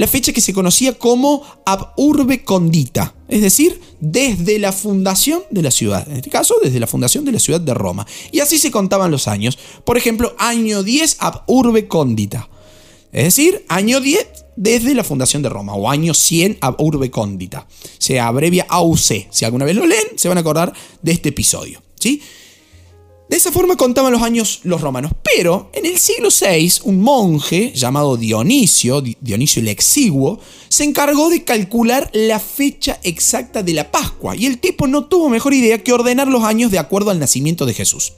[0.02, 5.62] La fecha que se conocía como ab urbe condita, es decir, desde la fundación de
[5.62, 6.10] la ciudad.
[6.10, 8.08] En este caso, desde la fundación de la ciudad de Roma.
[8.32, 9.60] Y así se contaban los años.
[9.86, 12.50] Por ejemplo, año 10 ab urbe condita.
[13.12, 17.68] Es decir, año 10 desde la fundación de Roma, o año 100 ab urbe condita.
[18.00, 19.28] Se abrevia AUC.
[19.30, 21.80] Si alguna vez lo leen, se van a acordar de este episodio.
[22.00, 22.24] ¿sí?
[23.32, 25.13] De esa forma contaban los años los romanos.
[25.24, 31.46] Pero en el siglo VI, un monje llamado Dionisio, Dionisio el Exiguo, se encargó de
[31.46, 34.36] calcular la fecha exacta de la Pascua.
[34.36, 37.65] Y el tipo no tuvo mejor idea que ordenar los años de acuerdo al nacimiento
[37.65, 38.12] de Jesús.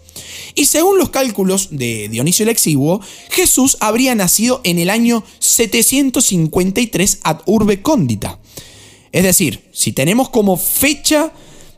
[0.56, 7.20] Y según los cálculos de Dionisio el Exiguo, Jesús habría nacido en el año 753
[7.22, 8.40] ad urbe condita.
[9.12, 11.32] Es decir, si tenemos como fecha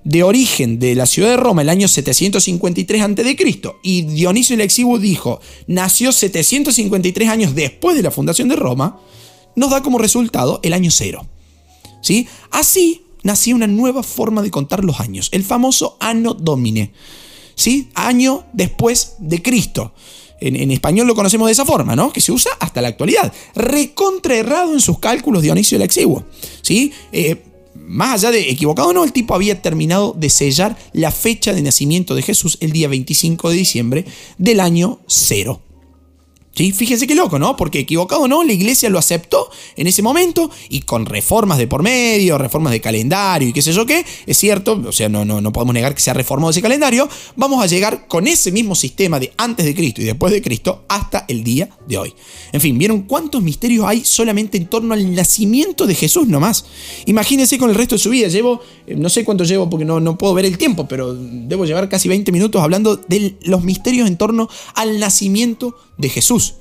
[0.05, 3.61] de origen de la ciudad de Roma el año 753 a.C.
[3.81, 8.99] y Dionisio el Exiguo dijo, nació 753 años después de la fundación de Roma,
[9.55, 11.25] nos da como resultado el año cero.
[12.01, 12.27] ¿Sí?
[12.51, 16.91] Así nacía una nueva forma de contar los años, el famoso Anno Domine,
[17.55, 17.89] ¿sí?
[17.95, 19.91] año después de Cristo.
[20.39, 22.11] En, español lo conocemos de esa forma, ¿no?
[22.11, 23.33] Que se usa hasta la actualidad.
[23.55, 26.25] Recontraerrado en sus cálculos Dionisio el Exiguo.
[26.61, 26.91] ¿sí?
[27.11, 27.41] Eh,
[27.87, 31.61] más allá de equivocado o no, el tipo había terminado de sellar la fecha de
[31.61, 34.05] nacimiento de Jesús el día 25 de diciembre
[34.37, 35.61] del año cero.
[36.55, 37.57] Fíjense qué loco, ¿no?
[37.57, 41.67] Porque equivocado o no, la iglesia lo aceptó en ese momento y con reformas de
[41.67, 45.25] por medio, reformas de calendario y qué sé yo qué, es cierto, o sea, no,
[45.25, 48.53] no, no podemos negar que se ha reformado ese calendario, vamos a llegar con ese
[48.53, 52.13] mismo sistema de antes de Cristo y después de Cristo hasta el día de hoy.
[52.53, 56.65] En fin, ¿vieron cuántos misterios hay solamente en torno al nacimiento de Jesús nomás?
[57.05, 59.99] Imagínense con el resto de su vida, llevo, eh, no sé cuánto llevo porque no,
[59.99, 64.07] no puedo ver el tiempo, pero debo llevar casi 20 minutos hablando de los misterios
[64.07, 66.55] en torno al nacimiento de Jesús.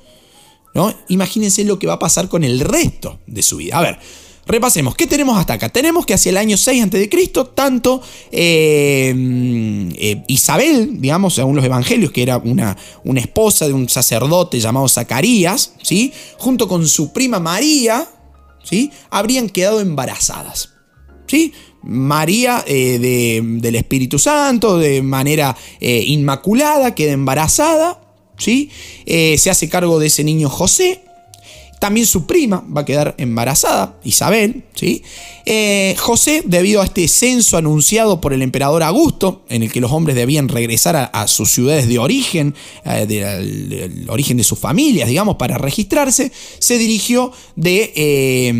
[0.75, 0.93] ¿no?
[1.07, 3.77] Imagínense lo que va a pasar con el resto de su vida.
[3.77, 3.97] A ver,
[4.45, 5.69] repasemos, ¿qué tenemos hasta acá?
[5.69, 7.09] Tenemos que hacia el año 6 a.C.,
[7.55, 9.15] tanto eh,
[9.97, 14.89] eh, Isabel, digamos, según los evangelios, que era una, una esposa de un sacerdote llamado
[14.89, 16.11] Zacarías, ¿sí?
[16.37, 18.05] junto con su prima María,
[18.61, 18.91] ¿sí?
[19.09, 20.73] habrían quedado embarazadas.
[21.25, 21.53] ¿sí?
[21.83, 28.04] María eh, del Espíritu Santo, de manera inmaculada, queda embarazada,
[28.37, 28.69] ¿sí?
[29.05, 31.01] Eh, se hace cargo de ese niño José.
[31.79, 34.63] También su prima va a quedar embarazada, Isabel.
[34.73, 35.03] ¿sí?
[35.45, 39.91] Eh, José, debido a este censo anunciado por el emperador Augusto, en el que los
[39.91, 42.55] hombres debían regresar a, sus ciudades de origen,
[42.85, 48.51] eh, del origen de sus familias, digamos, para registrarse, se dirigió de,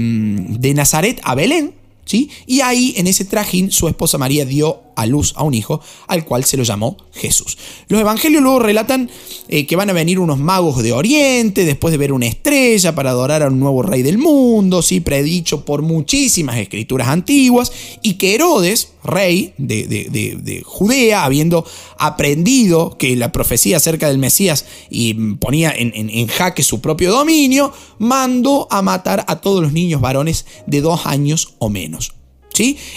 [0.59, 1.73] de Nazaret a Belén.
[2.05, 2.29] ¿sí?
[2.45, 6.25] Y ahí, en ese trajín, su esposa María dio a luz a un hijo, al
[6.25, 7.57] cual se lo llamó Jesús.
[7.87, 9.09] Los evangelios luego relatan
[9.47, 13.11] eh, que van a venir unos magos de Oriente después de ver una estrella para
[13.11, 14.99] adorar a un nuevo rey del mundo, ¿sí?
[14.99, 17.71] predicho por muchísimas escrituras antiguas,
[18.01, 21.65] y que Herodes, rey de, Judea, habiendo
[21.97, 28.67] aprendido que la profecía acerca del Mesías y ponía en jaque su propio dominio, mandó
[28.71, 32.13] a matar a todos los niños varones de dos años o menos.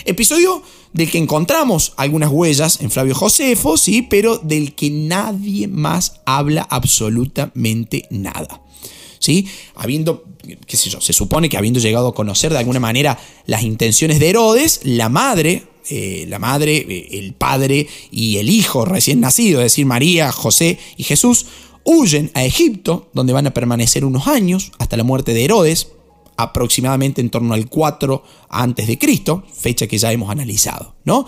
[0.04, 6.20] Episodio del que encontramos algunas huellas en Flavio Josefo, sí, pero del que nadie más
[6.24, 8.62] habla absolutamente nada.
[9.18, 9.48] ¿Sí?
[9.74, 10.24] Habiendo,
[10.66, 14.20] qué sé yo, se supone que habiendo llegado a conocer de alguna manera las intenciones
[14.20, 19.58] de Herodes, la madre, eh, la madre, eh, el padre y el hijo recién nacido,
[19.60, 21.46] es decir, María, José y Jesús,
[21.82, 25.88] huyen a Egipto, donde van a permanecer unos años hasta la muerte de Herodes,
[26.38, 31.26] aproximadamente en torno al 4 antes de Cristo, fecha que ya hemos analizado, ¿no?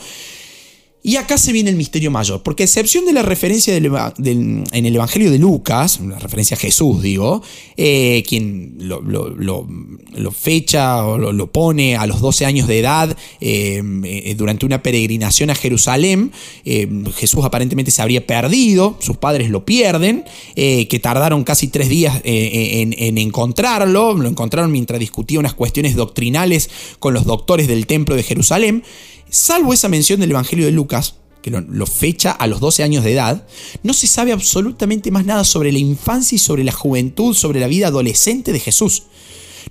[1.02, 4.94] Y acá se viene el misterio mayor, porque a excepción de la referencia en el
[4.94, 7.42] Evangelio de Lucas, la referencia a Jesús, digo,
[7.78, 14.34] eh, quien lo, fecha o lo, pone a los 12 años de edad eh, eh,
[14.36, 16.32] durante una peregrinación a Jerusalén,
[16.64, 20.24] Jesús aparentemente se habría perdido, sus padres lo pierden,
[20.54, 27.14] que tardaron casi tres días en encontrarlo, lo encontraron mientras discutía unas cuestiones doctrinales con
[27.14, 28.82] los doctores del templo de Jerusalén,
[29.30, 33.12] Salvo esa mención del Evangelio de Lucas, que lo, fecha a los 12 años de
[33.12, 33.46] edad,
[33.82, 37.68] no se sabe absolutamente más nada sobre la infancia y sobre la juventud, sobre la
[37.68, 39.04] vida adolescente de Jesús.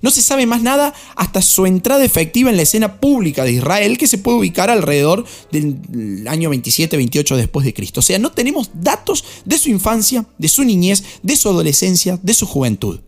[0.02, 3.98] No se sabe más nada hasta su entrada efectiva en la escena pública de Israel,
[3.98, 8.00] que se puede ubicar alrededor del año 27-28 después de Cristo.
[8.00, 12.34] O sea, no tenemos datos de su infancia, de su niñez, de su adolescencia, de
[12.34, 13.00] su juventud.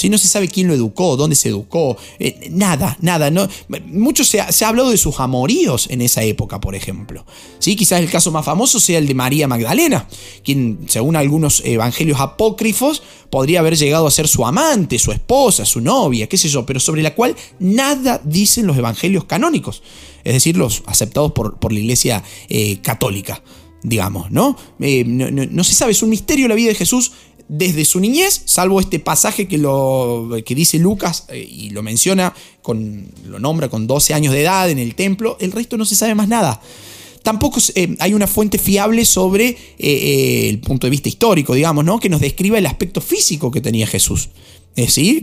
[0.00, 3.30] Si no se sabe quién lo educó, dónde se educó, eh, nada, nada.
[3.30, 3.46] No,
[3.88, 7.26] mucho se ha, hablado de sus amoríos en esa época, por ejemplo.
[7.58, 7.76] ¿Sí?
[7.76, 10.08] Quizás el caso más famoso sea el de María Magdalena,
[10.42, 15.82] quien, según algunos evangelios apócrifos, podría haber llegado a ser su amante, su esposa, su
[15.82, 19.82] novia, qué sé yo, pero sobre la cual nada dicen los evangelios canónicos,
[20.24, 23.42] es decir, los aceptados por, por la Iglesia eh, católica
[23.82, 24.56] digamos, ¿no?
[24.80, 25.30] Eh, ¿no?
[25.30, 25.64] ¿no?
[25.64, 27.12] se sabe, es un misterio la vida de Jesús
[27.52, 32.32] desde su niñez, salvo este pasaje que, lo, que dice Lucas eh, y lo menciona,
[32.62, 35.96] con, lo nombra con 12 años de edad en el templo, el resto no se
[35.96, 36.62] sabe más nada.
[37.24, 41.98] Tampoco eh, hay una fuente fiable sobre eh, el punto de vista histórico, digamos, ¿no?
[41.98, 44.28] que nos describa el aspecto físico que tenía Jesús.
[44.76, 45.20] Es decir,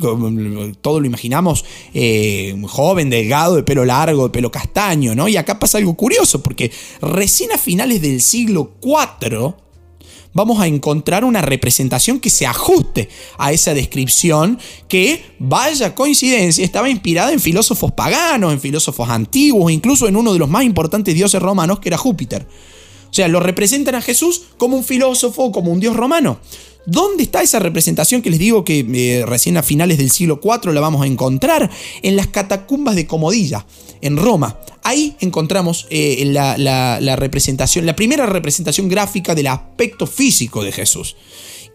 [0.81, 1.63] todo lo imaginamos
[2.67, 5.29] joven, delgado, de pelo largo, de pelo castaño, ¿no?
[5.29, 6.69] Y acá pasa algo curioso, porque
[7.01, 9.55] recién a finales del siglo IV,
[10.37, 13.09] vamos a encontrar una representación que se ajuste
[13.39, 20.07] a esa descripción que, vaya coincidencia, estaba inspirada en filósofos paganos, en filósofos antiguos, incluso
[20.07, 22.45] en uno de los más importantes dioses romanos que era Júpiter.
[23.09, 26.39] O sea, lo representan a Jesús como un filósofo, como un dios romano.
[26.87, 30.71] ¿Dónde está esa representación que les digo que eh, recién a finales del siglo IV
[30.71, 31.69] la vamos a encontrar?
[32.01, 33.65] En las catacumbas de Comodilla,
[33.99, 34.57] en Roma.
[34.83, 41.17] Ahí encontramos eh, la, representación, la primera representación gráfica del aspecto físico de Jesús,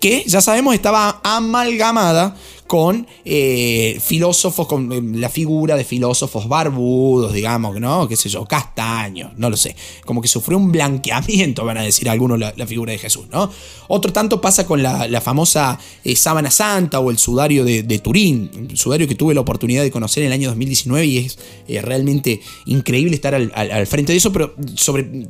[0.00, 2.34] que ya sabemos estaba amalgamada
[2.66, 8.08] con eh, filósofos, con eh, la figura de filósofos barbudos, digamos, ¿no?
[8.08, 8.44] ¿Qué sé yo?
[8.46, 9.76] Castaños, no lo sé.
[10.04, 13.50] Como que sufrió un blanqueamiento, van a decir algunos, la, figura de Jesús, ¿no?
[13.88, 18.78] Otro tanto pasa con la, famosa eh, sábana santa o el sudario de, Turín, el
[18.78, 21.38] sudario que tuve la oportunidad de conocer en el año 2019 y es
[21.82, 25.26] realmente increíble estar al, frente de eso, pero sobre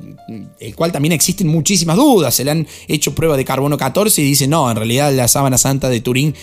[0.60, 2.34] el cual también existen muchísimas dudas.
[2.34, 5.58] Se le han hecho prueba de carbono 14 y dicen, no, en realidad la sábana
[5.58, 6.34] santa de Turín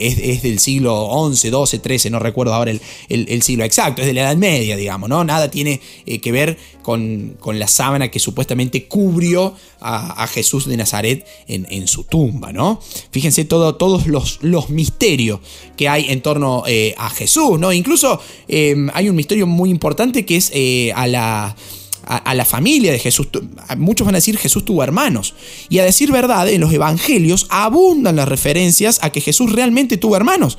[0.00, 2.72] es, del siglo XI, XII, XIII, no recuerdo ahora
[3.08, 5.24] el, siglo exacto, es de la Edad Media, digamos, ¿no?
[5.24, 11.26] Nada tiene eh, que ver con, la sábana que supuestamente cubrió a, Jesús de Nazaret
[11.48, 12.80] en, su tumba, ¿no?
[13.10, 15.40] Fíjense todo, todos los, los, misterios
[15.76, 17.72] que hay en torno eh, a Jesús, ¿no?
[17.72, 20.52] Incluso eh, hay un misterio muy importante que es
[20.94, 21.56] a la
[22.04, 23.28] a, la familia de Jesús.
[23.76, 25.34] Muchos van a decir Jesús tuvo hermanos.
[25.68, 30.16] Y a decir verdad, en los evangelios abundan las referencias a que Jesús realmente tuvo
[30.16, 30.58] hermanos.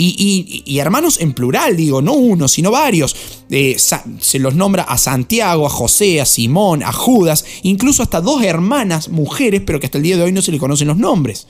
[0.00, 3.16] Y, hermanos en plural, digo, no uno, sino varios.
[3.50, 3.76] Eh,
[4.20, 9.08] se los nombra a Santiago, a José, a Simón, a Judas, incluso hasta dos hermanas
[9.08, 11.48] mujeres, pero que hasta el día de hoy no se le conocen los nombres.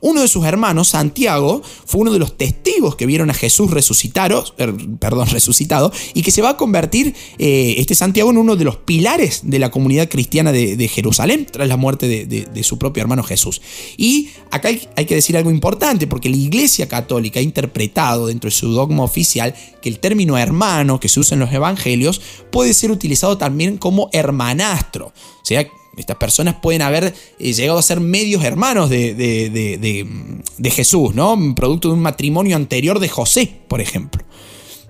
[0.00, 4.44] Uno de sus hermanos, Santiago, fue uno de los testigos que vieron a Jesús resucitado,
[4.58, 8.64] er, perdón, resucitado y que se va a convertir eh, este Santiago en uno de
[8.64, 13.22] los pilares de la comunidad cristiana de, Jerusalén tras la muerte de, su propio hermano
[13.22, 13.60] Jesús.
[13.96, 18.56] Y acá hay, que decir algo importante porque la Iglesia Católica ha interpretado dentro de
[18.56, 22.20] su dogma oficial que el término hermano que se usa en los evangelios
[22.50, 25.06] puede ser utilizado también como hermanastro.
[25.06, 25.66] O sea,
[26.00, 31.36] estas personas pueden haber eh, llegado a ser medios hermanos de, de, Jesús, ¿no?
[31.54, 34.22] Producto de un matrimonio anterior de José, por ejemplo.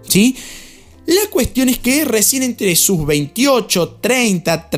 [0.07, 0.37] ¿Sí?
[1.07, 4.69] La cuestión es que recién entre sus 28, 30,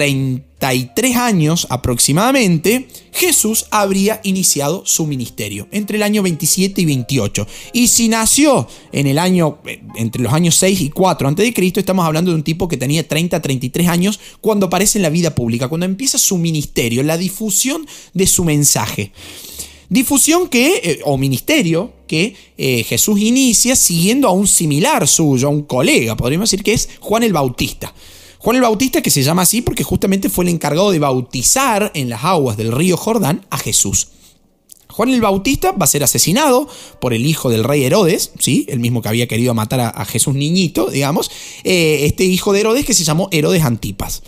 [0.61, 7.47] 33 años aproximadamente, Jesús habría iniciado su ministerio entre el año 27 y 28.
[7.73, 12.05] Y si nació en el año eh, entre los años 6 y 4 a.C., estamos
[12.05, 15.69] hablando de un tipo que tenía 30, 33 años cuando aparece en la vida pública,
[15.69, 19.13] cuando empieza su ministerio, la difusión de su mensaje.
[19.89, 25.51] Difusión que, eh, o ministerio, que eh, Jesús inicia siguiendo a un similar suyo, a
[25.51, 27.93] un colega, podríamos decir que es Juan el Bautista.
[28.43, 32.09] Juan el Bautista, que se llama así porque justamente fue el encargado de bautizar en
[32.09, 34.09] las aguas del río Jordán a Jesús.
[34.89, 36.67] Juan el Bautista va a ser asesinado
[37.01, 38.65] por el hijo del rey Herodes, ¿sí?
[38.71, 41.31] el mismo que había querido matar a, Jesús niñito, digamos,
[41.65, 44.23] eh, este hijo de Herodes que se llamó Herodes Antipas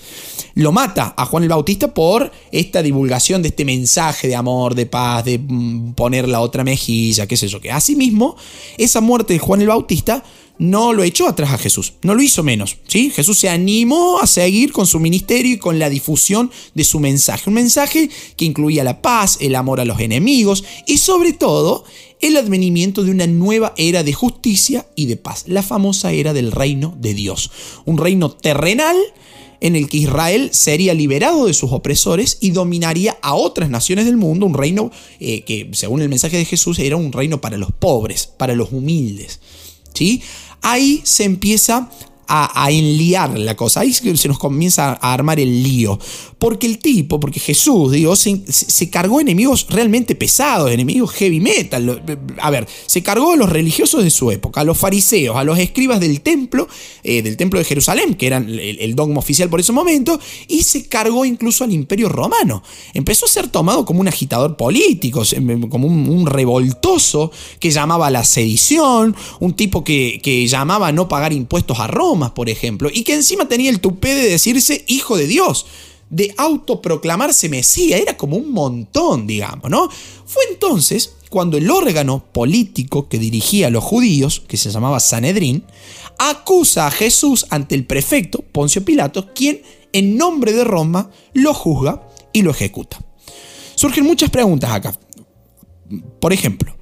[0.55, 4.87] lo mata a Juan el Bautista por esta divulgación de este mensaje de amor, de
[4.87, 8.37] paz, de mm, poner la otra mejilla, qué sé yo, que asimismo
[8.79, 10.23] esa muerte de Juan el Bautista
[10.59, 13.11] no lo echó atrás a Jesús, no lo hizo menos, ¿sí?
[13.11, 17.49] Jesús se animó a seguir con su ministerio y con la difusión de su mensaje,
[17.49, 21.85] un mensaje que incluía la paz, el amor a los enemigos y sobre todo
[22.21, 26.53] el advenimiento de una nueva era de justicia y de paz, la famosa era del
[26.53, 27.51] reino de Dios,
[27.85, 28.97] un reino terrenal
[29.63, 34.17] en el que Israel sería liberado de sus opresores y dominaría a otras naciones del
[34.17, 34.91] mundo, un reino
[35.21, 38.73] eh, que según el mensaje de Jesús era un reino para los pobres, para los
[38.73, 39.39] humildes.
[39.95, 40.23] ¿Sí?
[40.61, 41.91] Ahí se empieza
[42.35, 43.81] a, enliar la cosa.
[43.81, 45.99] Ahí se nos comienza a armar el lío.
[46.39, 52.03] Porque el tipo, porque Jesús, digo, se, cargó enemigos realmente pesados, enemigos heavy metal.
[52.41, 55.59] A ver, se cargó a los religiosos de su época, a los fariseos, a los
[55.59, 56.69] escribas del templo,
[57.05, 60.19] eh, del templo de Jerusalén, que eran el, dogma oficial por ese momento,
[60.49, 62.63] y se cargó incluso al imperio romano.
[62.95, 65.23] Empezó a ser tomado como un agitador político,
[65.69, 71.09] como un, revoltoso que llamaba a la sedición, un tipo que, que llamaba a no
[71.09, 75.17] pagar impuestos a Roma por ejemplo, y que encima tenía el tupé de decirse hijo
[75.17, 75.67] de Dios,
[76.09, 79.89] de autoproclamarse Mesías, era como un montón, digamos, ¿no?
[80.27, 85.65] Fue entonces cuando el órgano político que dirigía a los judíos, que se llamaba Sanedrín,
[86.19, 89.63] acusa a Jesús ante el prefecto Poncio Pilato, quien
[89.93, 93.03] en nombre de Roma lo juzga y lo ejecuta.
[93.75, 94.95] Surgen muchas preguntas acá.
[96.21, 96.77] Por ejemplo,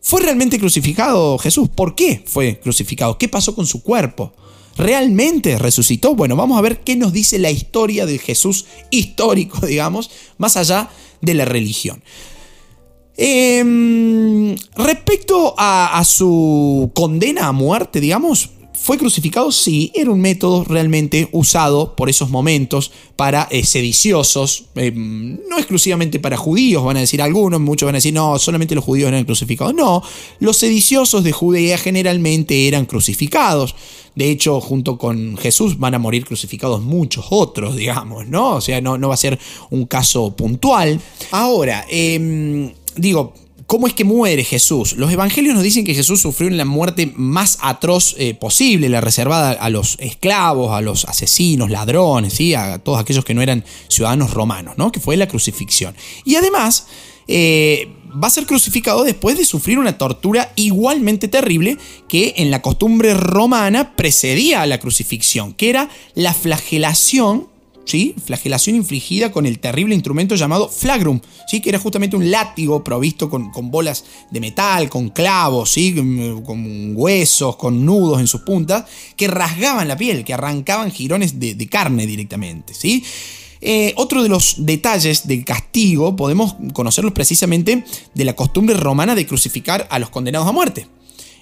[0.00, 1.68] ¿fue realmente crucificado Jesús?
[1.68, 3.16] ¿Por qué fue crucificado?
[3.18, 4.34] ¿Qué pasó con su cuerpo?
[4.76, 6.14] ¿Realmente resucitó?
[6.14, 10.90] Bueno, vamos a ver qué nos dice la historia del Jesús histórico, digamos, más allá
[11.20, 12.02] de la religión.
[13.16, 19.52] Em, respecto a, su condena a muerte, digamos, ¿Fue crucificado?
[19.52, 26.18] Sí, era un método realmente usado por esos momentos para eh, sediciosos, em, no exclusivamente
[26.18, 29.24] para judíos, van a decir algunos, muchos van a decir, no, solamente los judíos eran
[29.24, 29.74] crucificados.
[29.74, 30.02] No,
[30.40, 33.76] los sediciosos de Judea generalmente eran crucificados.
[34.16, 38.56] De hecho, junto con Jesús van a morir crucificados muchos otros, digamos, ¿no?
[38.56, 39.38] O sea, no, no va a ser
[39.70, 41.00] un caso puntual.
[41.30, 43.34] Ahora, em, digo,
[43.66, 44.94] ¿Cómo es que muere Jesús?
[44.94, 49.52] Los evangelios nos dicen que Jesús sufrió la muerte más atroz eh, posible, la reservada
[49.52, 52.54] a los esclavos, a los asesinos, ladrones, ¿sí?
[52.54, 54.92] a todos aquellos que no eran ciudadanos romanos, ¿no?
[54.92, 55.94] que fue la crucifixión.
[56.24, 56.86] Y además
[57.26, 57.88] eh,
[58.22, 63.14] va a ser crucificado después de sufrir una tortura igualmente terrible que en la costumbre
[63.14, 67.48] romana precedía a la crucifixión, que era la flagelación
[67.84, 68.14] ¿sí?
[68.24, 71.60] Flagelación infligida con el terrible instrumento llamado flagrum, ¿sí?
[71.60, 75.94] Que era justamente un látigo provisto con, bolas de metal, con clavos, ¿sí?
[75.94, 78.84] Con, huesos, con nudos en sus puntas,
[79.16, 83.02] que rasgaban la piel, que arrancaban jirones de, carne directamente, ¿sí?
[83.60, 87.82] Eh, otro de los detalles del castigo podemos conocerlos precisamente
[88.12, 90.86] de la costumbre romana de crucificar a los condenados a muerte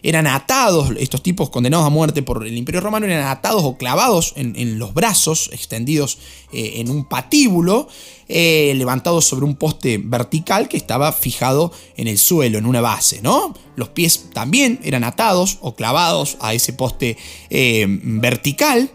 [0.03, 4.33] eran atados, estos tipos condenados a muerte por el Imperio Romano, eran atados o clavados
[4.37, 6.19] en, los brazos, extendidos
[6.53, 7.89] eh, en un patíbulo,
[8.29, 13.23] eh, levantados sobre un poste vertical que estaba fijado en el suelo, en una base,
[13.23, 13.55] ¿no?
[13.77, 17.17] Los pies también eran atados o clavados a ese poste
[17.51, 18.91] eh, vertical.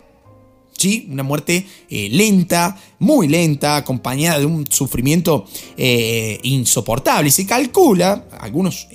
[0.77, 1.07] ¿Sí?
[1.09, 5.47] Una muerte lenta, muy lenta, acompañada de un sufrimiento
[6.43, 7.29] insoportable.
[7.29, 8.87] Y se calcula, algunos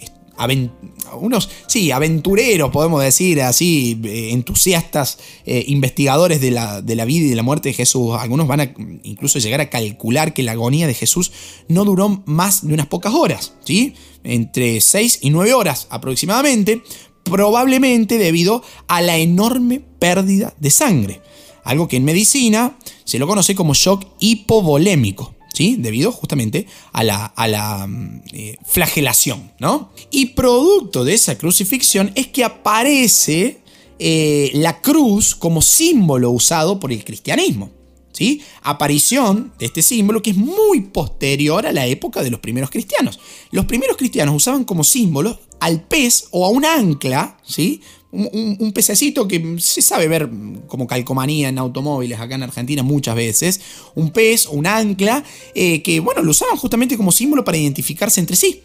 [1.21, 7.27] unos, sí, aventureros, podemos decir así, eh, entusiastas, eh, investigadores de la, de la, vida
[7.27, 8.17] y de la muerte de Jesús.
[8.19, 11.33] Algunos van a incluso llegar a calcular que la agonía de Jesús
[11.69, 13.95] no duró más de unas pocas horas, ¿sí?
[14.25, 16.83] Entre 6 y 9 horas aproximadamente,
[17.23, 21.21] probablemente debido a la enorme pérdida de sangre.
[21.65, 25.35] Algo que en medicina se lo conoce como shock hipovolémico.
[25.53, 25.77] ¿Sí?
[25.79, 29.93] Debido justamente a la, a la mm, eh, flagelación, ¿no?
[30.11, 33.61] Y producto de esa crucifixión es que aparece
[33.99, 37.71] eh, la cruz como símbolo usado por el cristianismo.
[38.13, 38.43] ¿Sí?
[38.63, 43.19] Aparición de este símbolo que es muy posterior a la época de los primeros cristianos.
[43.51, 47.81] Los primeros cristianos usaban como símbolo al pez o a un ancla, ¿sí?
[48.13, 50.29] Un, pececito que se sabe ver
[50.67, 53.61] como calcomanía en automóviles acá en Argentina muchas veces,
[53.95, 58.37] un pez, un ancla, eh, que bueno, lo usaban justamente como símbolo para identificarse entre
[58.37, 58.63] sí.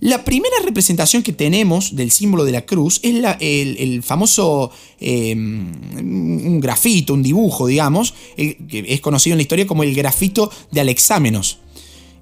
[0.00, 4.70] La primera representación que tenemos del símbolo de la cruz es el, famoso
[5.00, 10.52] em, un grafito, un dibujo, digamos, que es conocido en la historia como el grafito
[10.70, 11.58] de Alexámenos.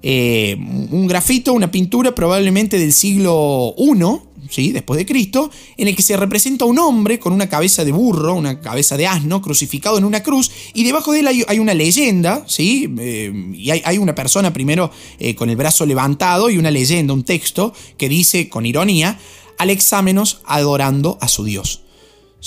[0.03, 0.55] Eh,
[0.91, 4.71] un grafito, una pintura probablemente del siglo I, ¿sí?
[4.71, 8.35] después de Cristo, en el que se representa un hombre con una cabeza de burro,
[8.35, 12.43] una cabeza de asno, crucificado en una cruz, y debajo de él hay, una leyenda,
[12.47, 12.93] ¿sí?
[12.99, 17.23] Eh, y hay, una persona primero eh, con el brazo levantado y una leyenda, un
[17.23, 19.19] texto, que dice con ironía,
[19.57, 21.86] Alexámenos adorando a su Dios.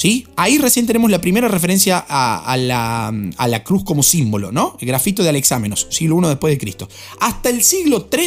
[0.00, 0.26] ¿Sí?
[0.34, 4.78] Ahí recién tenemos la primera referencia a, la, cruz como símbolo, ¿no?
[4.80, 6.88] El grafito de Alexámenos, siglo I después de Cristo.
[7.20, 8.26] Hasta el siglo III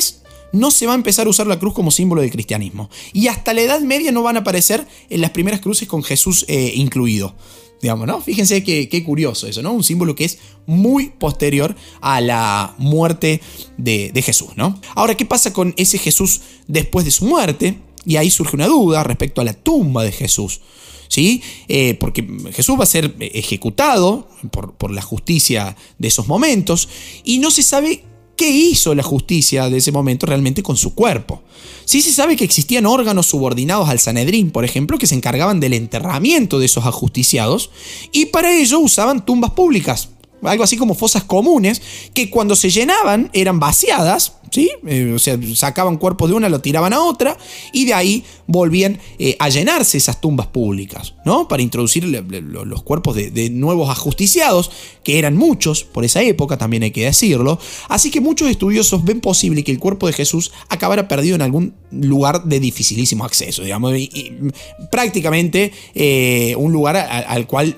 [0.51, 2.91] no se va a empezar a usar la cruz como símbolo del cristianismo.
[3.11, 6.45] Y hasta la Edad Media no van a aparecer en las primeras cruces con Jesús
[6.47, 7.34] eh, incluido.
[7.82, 8.21] Digamos, ¿no?
[8.21, 9.74] Fíjense qué, curioso eso, ¿no?
[9.74, 13.41] Un símbolo que es muy posterior a la muerte
[13.80, 14.80] de, de Jesús, ¿no?
[14.93, 17.80] Ahora, ¿qué pasa con ese Jesús después de su muerte?
[18.06, 20.62] Y ahí surge una duda respecto a la tumba de Jesús.
[21.10, 21.43] ¿Sí?
[21.68, 26.89] Eh, porque Jesús va a ser ejecutado por, por, la justicia de esos momentos
[27.24, 28.04] y no se sabe
[28.36, 31.43] qué hizo la justicia de ese momento realmente con su cuerpo.
[31.86, 35.74] Sí se sabe que existían órganos subordinados al Sanedrín, por ejemplo, que se encargaban del
[35.74, 37.70] enterramiento de esos ajusticiados
[38.12, 40.10] y para ello usaban tumbas públicas,
[40.41, 41.82] algo así como fosas comunes,
[42.14, 44.70] que cuando se llenaban eran vaciadas, ¿sí?
[44.86, 47.38] Eh, o sea, sacaban cuerpos de una, lo tiraban a otra,
[47.72, 51.47] y de ahí volvían eh, a llenarse esas tumbas públicas, ¿no?
[51.47, 54.72] Para introducir los cuerpos de, nuevos ajusticiados,
[55.04, 57.60] que eran muchos por esa época, también hay que decirlo.
[57.89, 61.74] Así que muchos estudiosos ven posible que el cuerpo de Jesús acabara perdido en algún
[61.91, 63.93] lugar de dificilísimo acceso, digamos,
[64.91, 67.76] prácticamente eh, un lugar al cual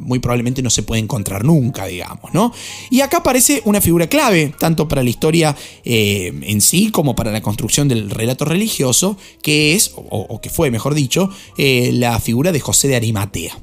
[0.00, 2.52] muy probablemente no se puede encontrar nunca, digamos, ¿no?
[2.90, 7.30] Y acá aparece una figura clave, tanto para la historia eh, en sí como para
[7.30, 12.52] la construcción del relato religioso, que es, o, que fue, mejor dicho, eh, la figura
[12.52, 13.58] de José de Arimatea.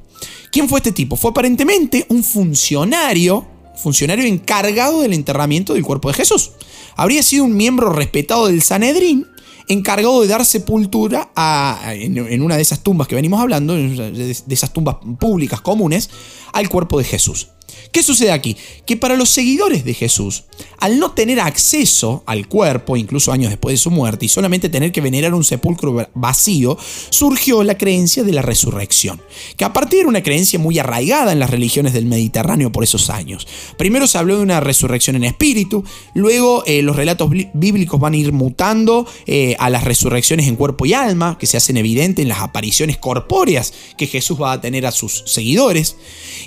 [0.51, 1.15] ¿Quién fue este tipo?
[1.15, 3.45] Fue aparentemente un funcionario
[3.77, 6.51] funcionario encargado del enterramiento del cuerpo de Jesús.
[6.95, 9.27] Habría sido un miembro respetado del Sanedrín,
[9.67, 11.29] encargado de dar sepultura
[11.91, 16.09] en, una de esas tumbas que venimos hablando, de esas tumbas públicas comunes,
[16.53, 17.49] al cuerpo de Jesús.
[17.91, 18.55] ¿Qué sucede aquí?
[18.85, 20.43] Que para los seguidores de Jesús,
[20.79, 24.91] al no tener acceso al cuerpo, incluso años después de su muerte, y solamente tener
[24.91, 26.77] que venerar un sepulcro vacío,
[27.09, 29.21] surgió la creencia de la resurrección,
[29.55, 33.09] que a partir era una creencia muy arraigada en las religiones del Mediterráneo por esos
[33.09, 33.47] años.
[33.77, 38.17] Primero se habló de una resurrección en espíritu, luego eh, los relatos bíblicos van a
[38.17, 42.29] ir mutando eh, a las resurrecciones en cuerpo y alma, que se hacen evidentes en
[42.29, 45.97] las apariciones corpóreas que Jesús va a tener a sus seguidores.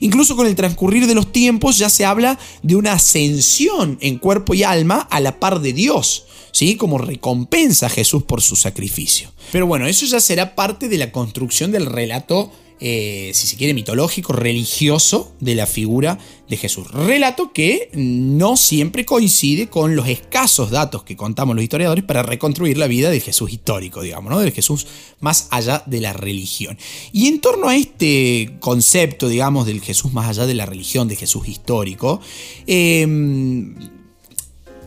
[0.00, 4.54] Incluso con el transcurrir de los tiempos ya se habla de una ascensión en cuerpo
[4.54, 6.24] y alma a la par de Dios.
[6.52, 6.74] ¿Sí?
[6.74, 9.30] Como recompensa a Jesús por su sacrificio.
[9.52, 12.50] Pero bueno, eso ya será parte de la construcción del relato
[12.82, 16.18] eh, si se quiere, mitológico, religioso de la figura
[16.48, 16.90] de Jesús.
[16.90, 22.78] Relato que no siempre coincide con los escasos datos que contamos los historiadores para reconstruir
[22.78, 24.40] la vida del Jesús histórico, digamos, ¿no?
[24.40, 24.86] Del Jesús
[25.20, 26.78] más allá de la religión.
[27.12, 31.16] Y en torno a este concepto, digamos, del Jesús más allá de la religión, de
[31.16, 32.20] Jesús histórico,
[32.66, 33.74] em,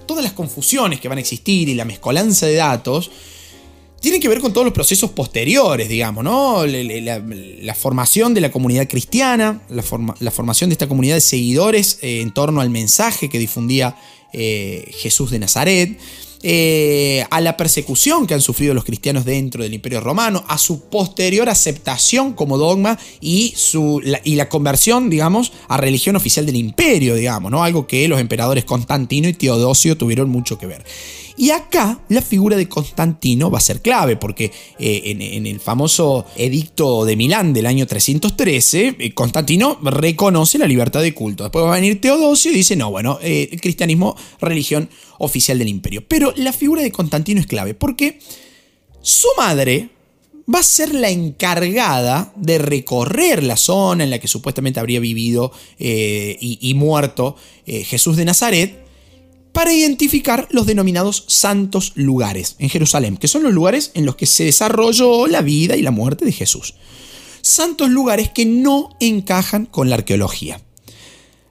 [0.07, 3.11] todas las confusiones que van a existir y la mezcolanza de datos,
[4.03, 6.65] tiene que ver con todos los procesos posteriores, digamos, ¿no?
[6.65, 9.81] La, formación de la comunidad cristiana, la,
[10.31, 13.95] formación de esta comunidad de seguidores eh, en torno al mensaje que difundía
[14.33, 15.97] eh, Jesús de Nazaret.
[16.45, 20.89] Eh, a la persecución que han sufrido los cristianos dentro del Imperio Romano, a su
[20.89, 27.15] posterior aceptación como dogma y, su, y la conversión, digamos, a religión oficial del imperio,
[27.15, 27.63] digamos, ¿no?
[27.63, 30.83] Algo que los emperadores Constantino y Teodosio tuvieron mucho que ver.
[31.35, 36.25] Y acá la figura de Constantino va a ser clave, porque eh, en, el famoso
[36.35, 41.43] edicto de Milán del año 313, eh, Constantino reconoce la libertad de culto.
[41.43, 45.69] Después va a venir Teodosio y dice, no, bueno, eh, el cristianismo, religión oficial del
[45.69, 46.03] imperio.
[46.07, 48.19] Pero la figura de Constantino es clave, porque
[49.01, 49.89] su madre
[50.53, 55.53] va a ser la encargada de recorrer la zona en la que supuestamente habría vivido
[55.79, 58.82] y, muerto Jesús de Nazaret
[59.53, 64.25] para identificar los denominados santos lugares en Jerusalén, que son los lugares en los que
[64.25, 66.73] se desarrolló la vida y la muerte de Jesús.
[67.41, 70.59] Santos lugares que no encajan con la arqueología.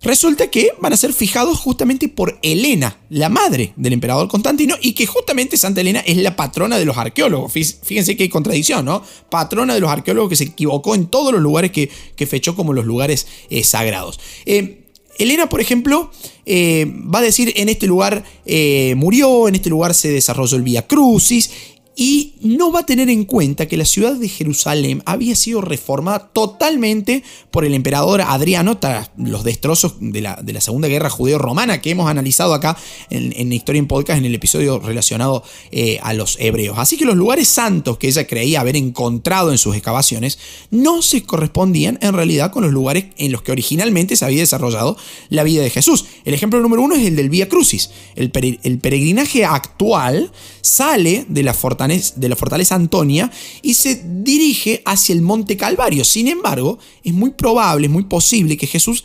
[0.02, 4.94] Resulta que van a ser fijados justamente por Helena, la madre del emperador Constantino, y
[4.94, 7.52] que justamente Santa Helena es la patrona de los arqueólogos.
[7.52, 9.04] Fíjense que hay contradicción, ¿no?
[9.30, 11.88] Patrona de los arqueólogos que se equivocó en todos los lugares que,
[12.26, 14.18] fechó como los lugares eh, sagrados.
[14.46, 14.81] Eh,
[15.18, 16.10] Elena, por ejemplo,
[16.46, 20.62] eh, va a decir en este lugar eh, murió, en este lugar se desarrolló el
[20.62, 21.50] Vía Crucis
[21.94, 26.30] y no va a tener en cuenta que la ciudad de Jerusalén había sido reformada
[26.32, 31.82] totalmente por el emperador Adriano tras los destrozos de la, de la Segunda Guerra Judeo-Romana
[31.82, 32.78] que hemos analizado acá
[33.10, 36.78] en, en, Historia en Podcast en el episodio relacionado eh, a los hebreos.
[36.78, 40.38] Así que los lugares santos que ella creía haber encontrado en sus excavaciones
[40.70, 44.96] no se correspondían en realidad con los lugares en los que originalmente se había desarrollado
[45.28, 46.06] la vida de Jesús.
[46.24, 47.90] El ejemplo número uno es el del Vía Crucis.
[48.16, 48.32] El,
[48.62, 50.32] el peregrinaje actual
[50.62, 53.30] sale de la fortaleza de la fortaleza Antonia
[53.62, 56.04] y se dirige hacia el monte Calvario.
[56.04, 59.04] Sin embargo, es muy probable, es muy posible que Jesús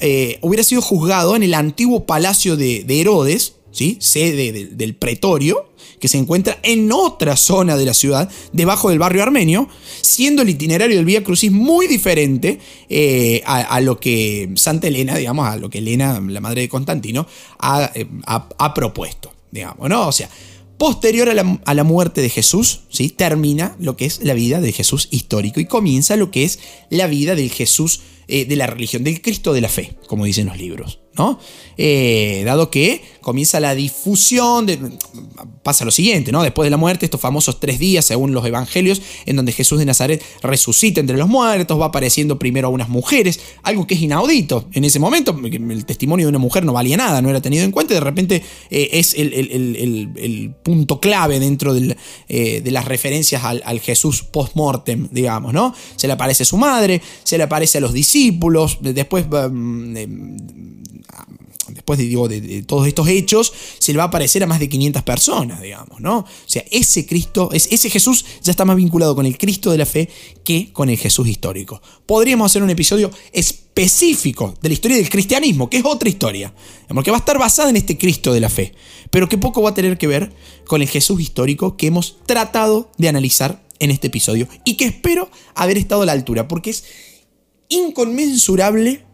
[0.00, 3.96] eh, hubiera sido juzgado en el antiguo palacio de, Herodes, ¿sí?
[4.00, 5.68] sede del pretorio,
[5.98, 9.68] que se encuentra en otra zona de la ciudad, debajo del barrio armenio,
[10.00, 15.48] siendo el itinerario del Vía Crucis muy diferente eh, a, lo que Santa Elena, digamos,
[15.48, 17.26] a lo que Elena, la madre de Constantino,
[17.58, 20.06] ha, eh, ha propuesto, digamos, ¿no?
[20.06, 20.28] O sea,
[20.78, 23.08] Posterior a la, muerte de Jesús, ¿sí?
[23.08, 27.08] termina lo que es la vida de Jesús histórico y comienza lo que es la
[27.08, 30.56] vida del Jesús eh, de la religión, del Cristo de la fe, como dicen los
[30.56, 31.00] libros.
[31.80, 34.66] Eh, dado que comienza la difusión,
[35.62, 36.42] pasa lo siguiente, ¿no?
[36.42, 39.84] Después de la muerte, estos famosos tres días, según los evangelios, en donde Jesús de
[39.84, 44.66] Nazaret resucita entre los muertos, va apareciendo primero a unas mujeres, algo que es inaudito
[44.72, 47.70] en ese momento, el testimonio de una mujer no valía nada, no era tenido en
[47.70, 53.62] cuenta, y de repente eh, es el, punto clave dentro eh, de las referencias al,
[53.64, 55.74] al Jesús post-mortem, digamos, ¿no?
[55.96, 59.96] Se le aparece a su madre, se le aparece a los discípulos, después mm,
[61.68, 64.68] después de, digo, de, todos estos hechos, se le va a aparecer a más de
[64.68, 66.18] 500 personas, digamos, ¿no?
[66.18, 69.86] O sea, ese Cristo, ese Jesús ya está más vinculado con el Cristo de la
[69.86, 70.08] fe
[70.44, 71.80] que con el Jesús histórico.
[72.06, 76.54] Podríamos hacer un episodio específico de la historia del cristianismo, que es otra historia,
[76.88, 78.74] porque va a estar basada en este Cristo de la fe,
[79.10, 80.32] pero que poco va a tener que ver
[80.66, 85.30] con el Jesús histórico que hemos tratado de analizar en este episodio y que espero
[85.54, 86.84] haber estado a la altura, porque es
[87.68, 89.04] inconmensurable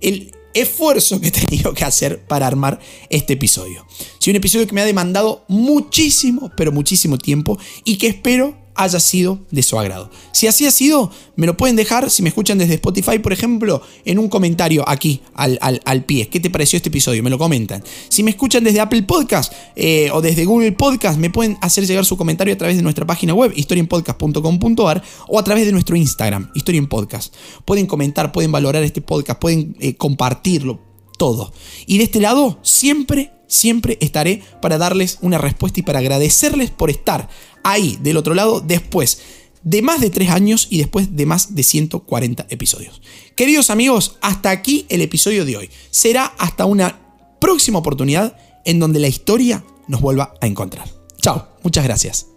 [0.00, 2.80] el esfuerzo que he tenido que hacer para armar
[3.10, 3.86] este episodio.
[4.18, 9.00] Sí, un episodio que me ha demandado muchísimo, pero muchísimo tiempo y que espero haya
[9.00, 10.10] sido de su agrado.
[10.32, 13.82] Si así ha sido, me lo pueden dejar, si me escuchan desde Spotify, por ejemplo,
[14.04, 16.28] en un comentario aquí al, al, pie.
[16.28, 17.22] ¿Qué te pareció este episodio?
[17.22, 17.82] Me lo comentan.
[18.08, 22.04] Si me escuchan desde Apple Podcast eh, o desde Google Podcast, me pueden hacer llegar
[22.04, 26.50] su comentario a través de nuestra página web, historienpodcast.com.ar o a través de nuestro Instagram,
[26.54, 27.34] historienpodcast.
[27.64, 30.80] Pueden comentar, pueden valorar este podcast, pueden eh, compartirlo,
[31.18, 31.52] todo.
[31.86, 36.90] Y de este lado, siempre, siempre estaré para darles una respuesta y para agradecerles por
[36.90, 37.28] estar
[37.64, 39.18] ahí del otro lado después
[39.64, 43.00] de más de 3 años y después de más de 140 episodios.
[43.34, 45.70] Queridos amigos, hasta aquí el episodio de hoy.
[45.90, 47.00] Será hasta una
[47.40, 50.88] próxima oportunidad en donde la historia nos vuelva a encontrar.
[51.20, 52.33] Chao, muchas gracias.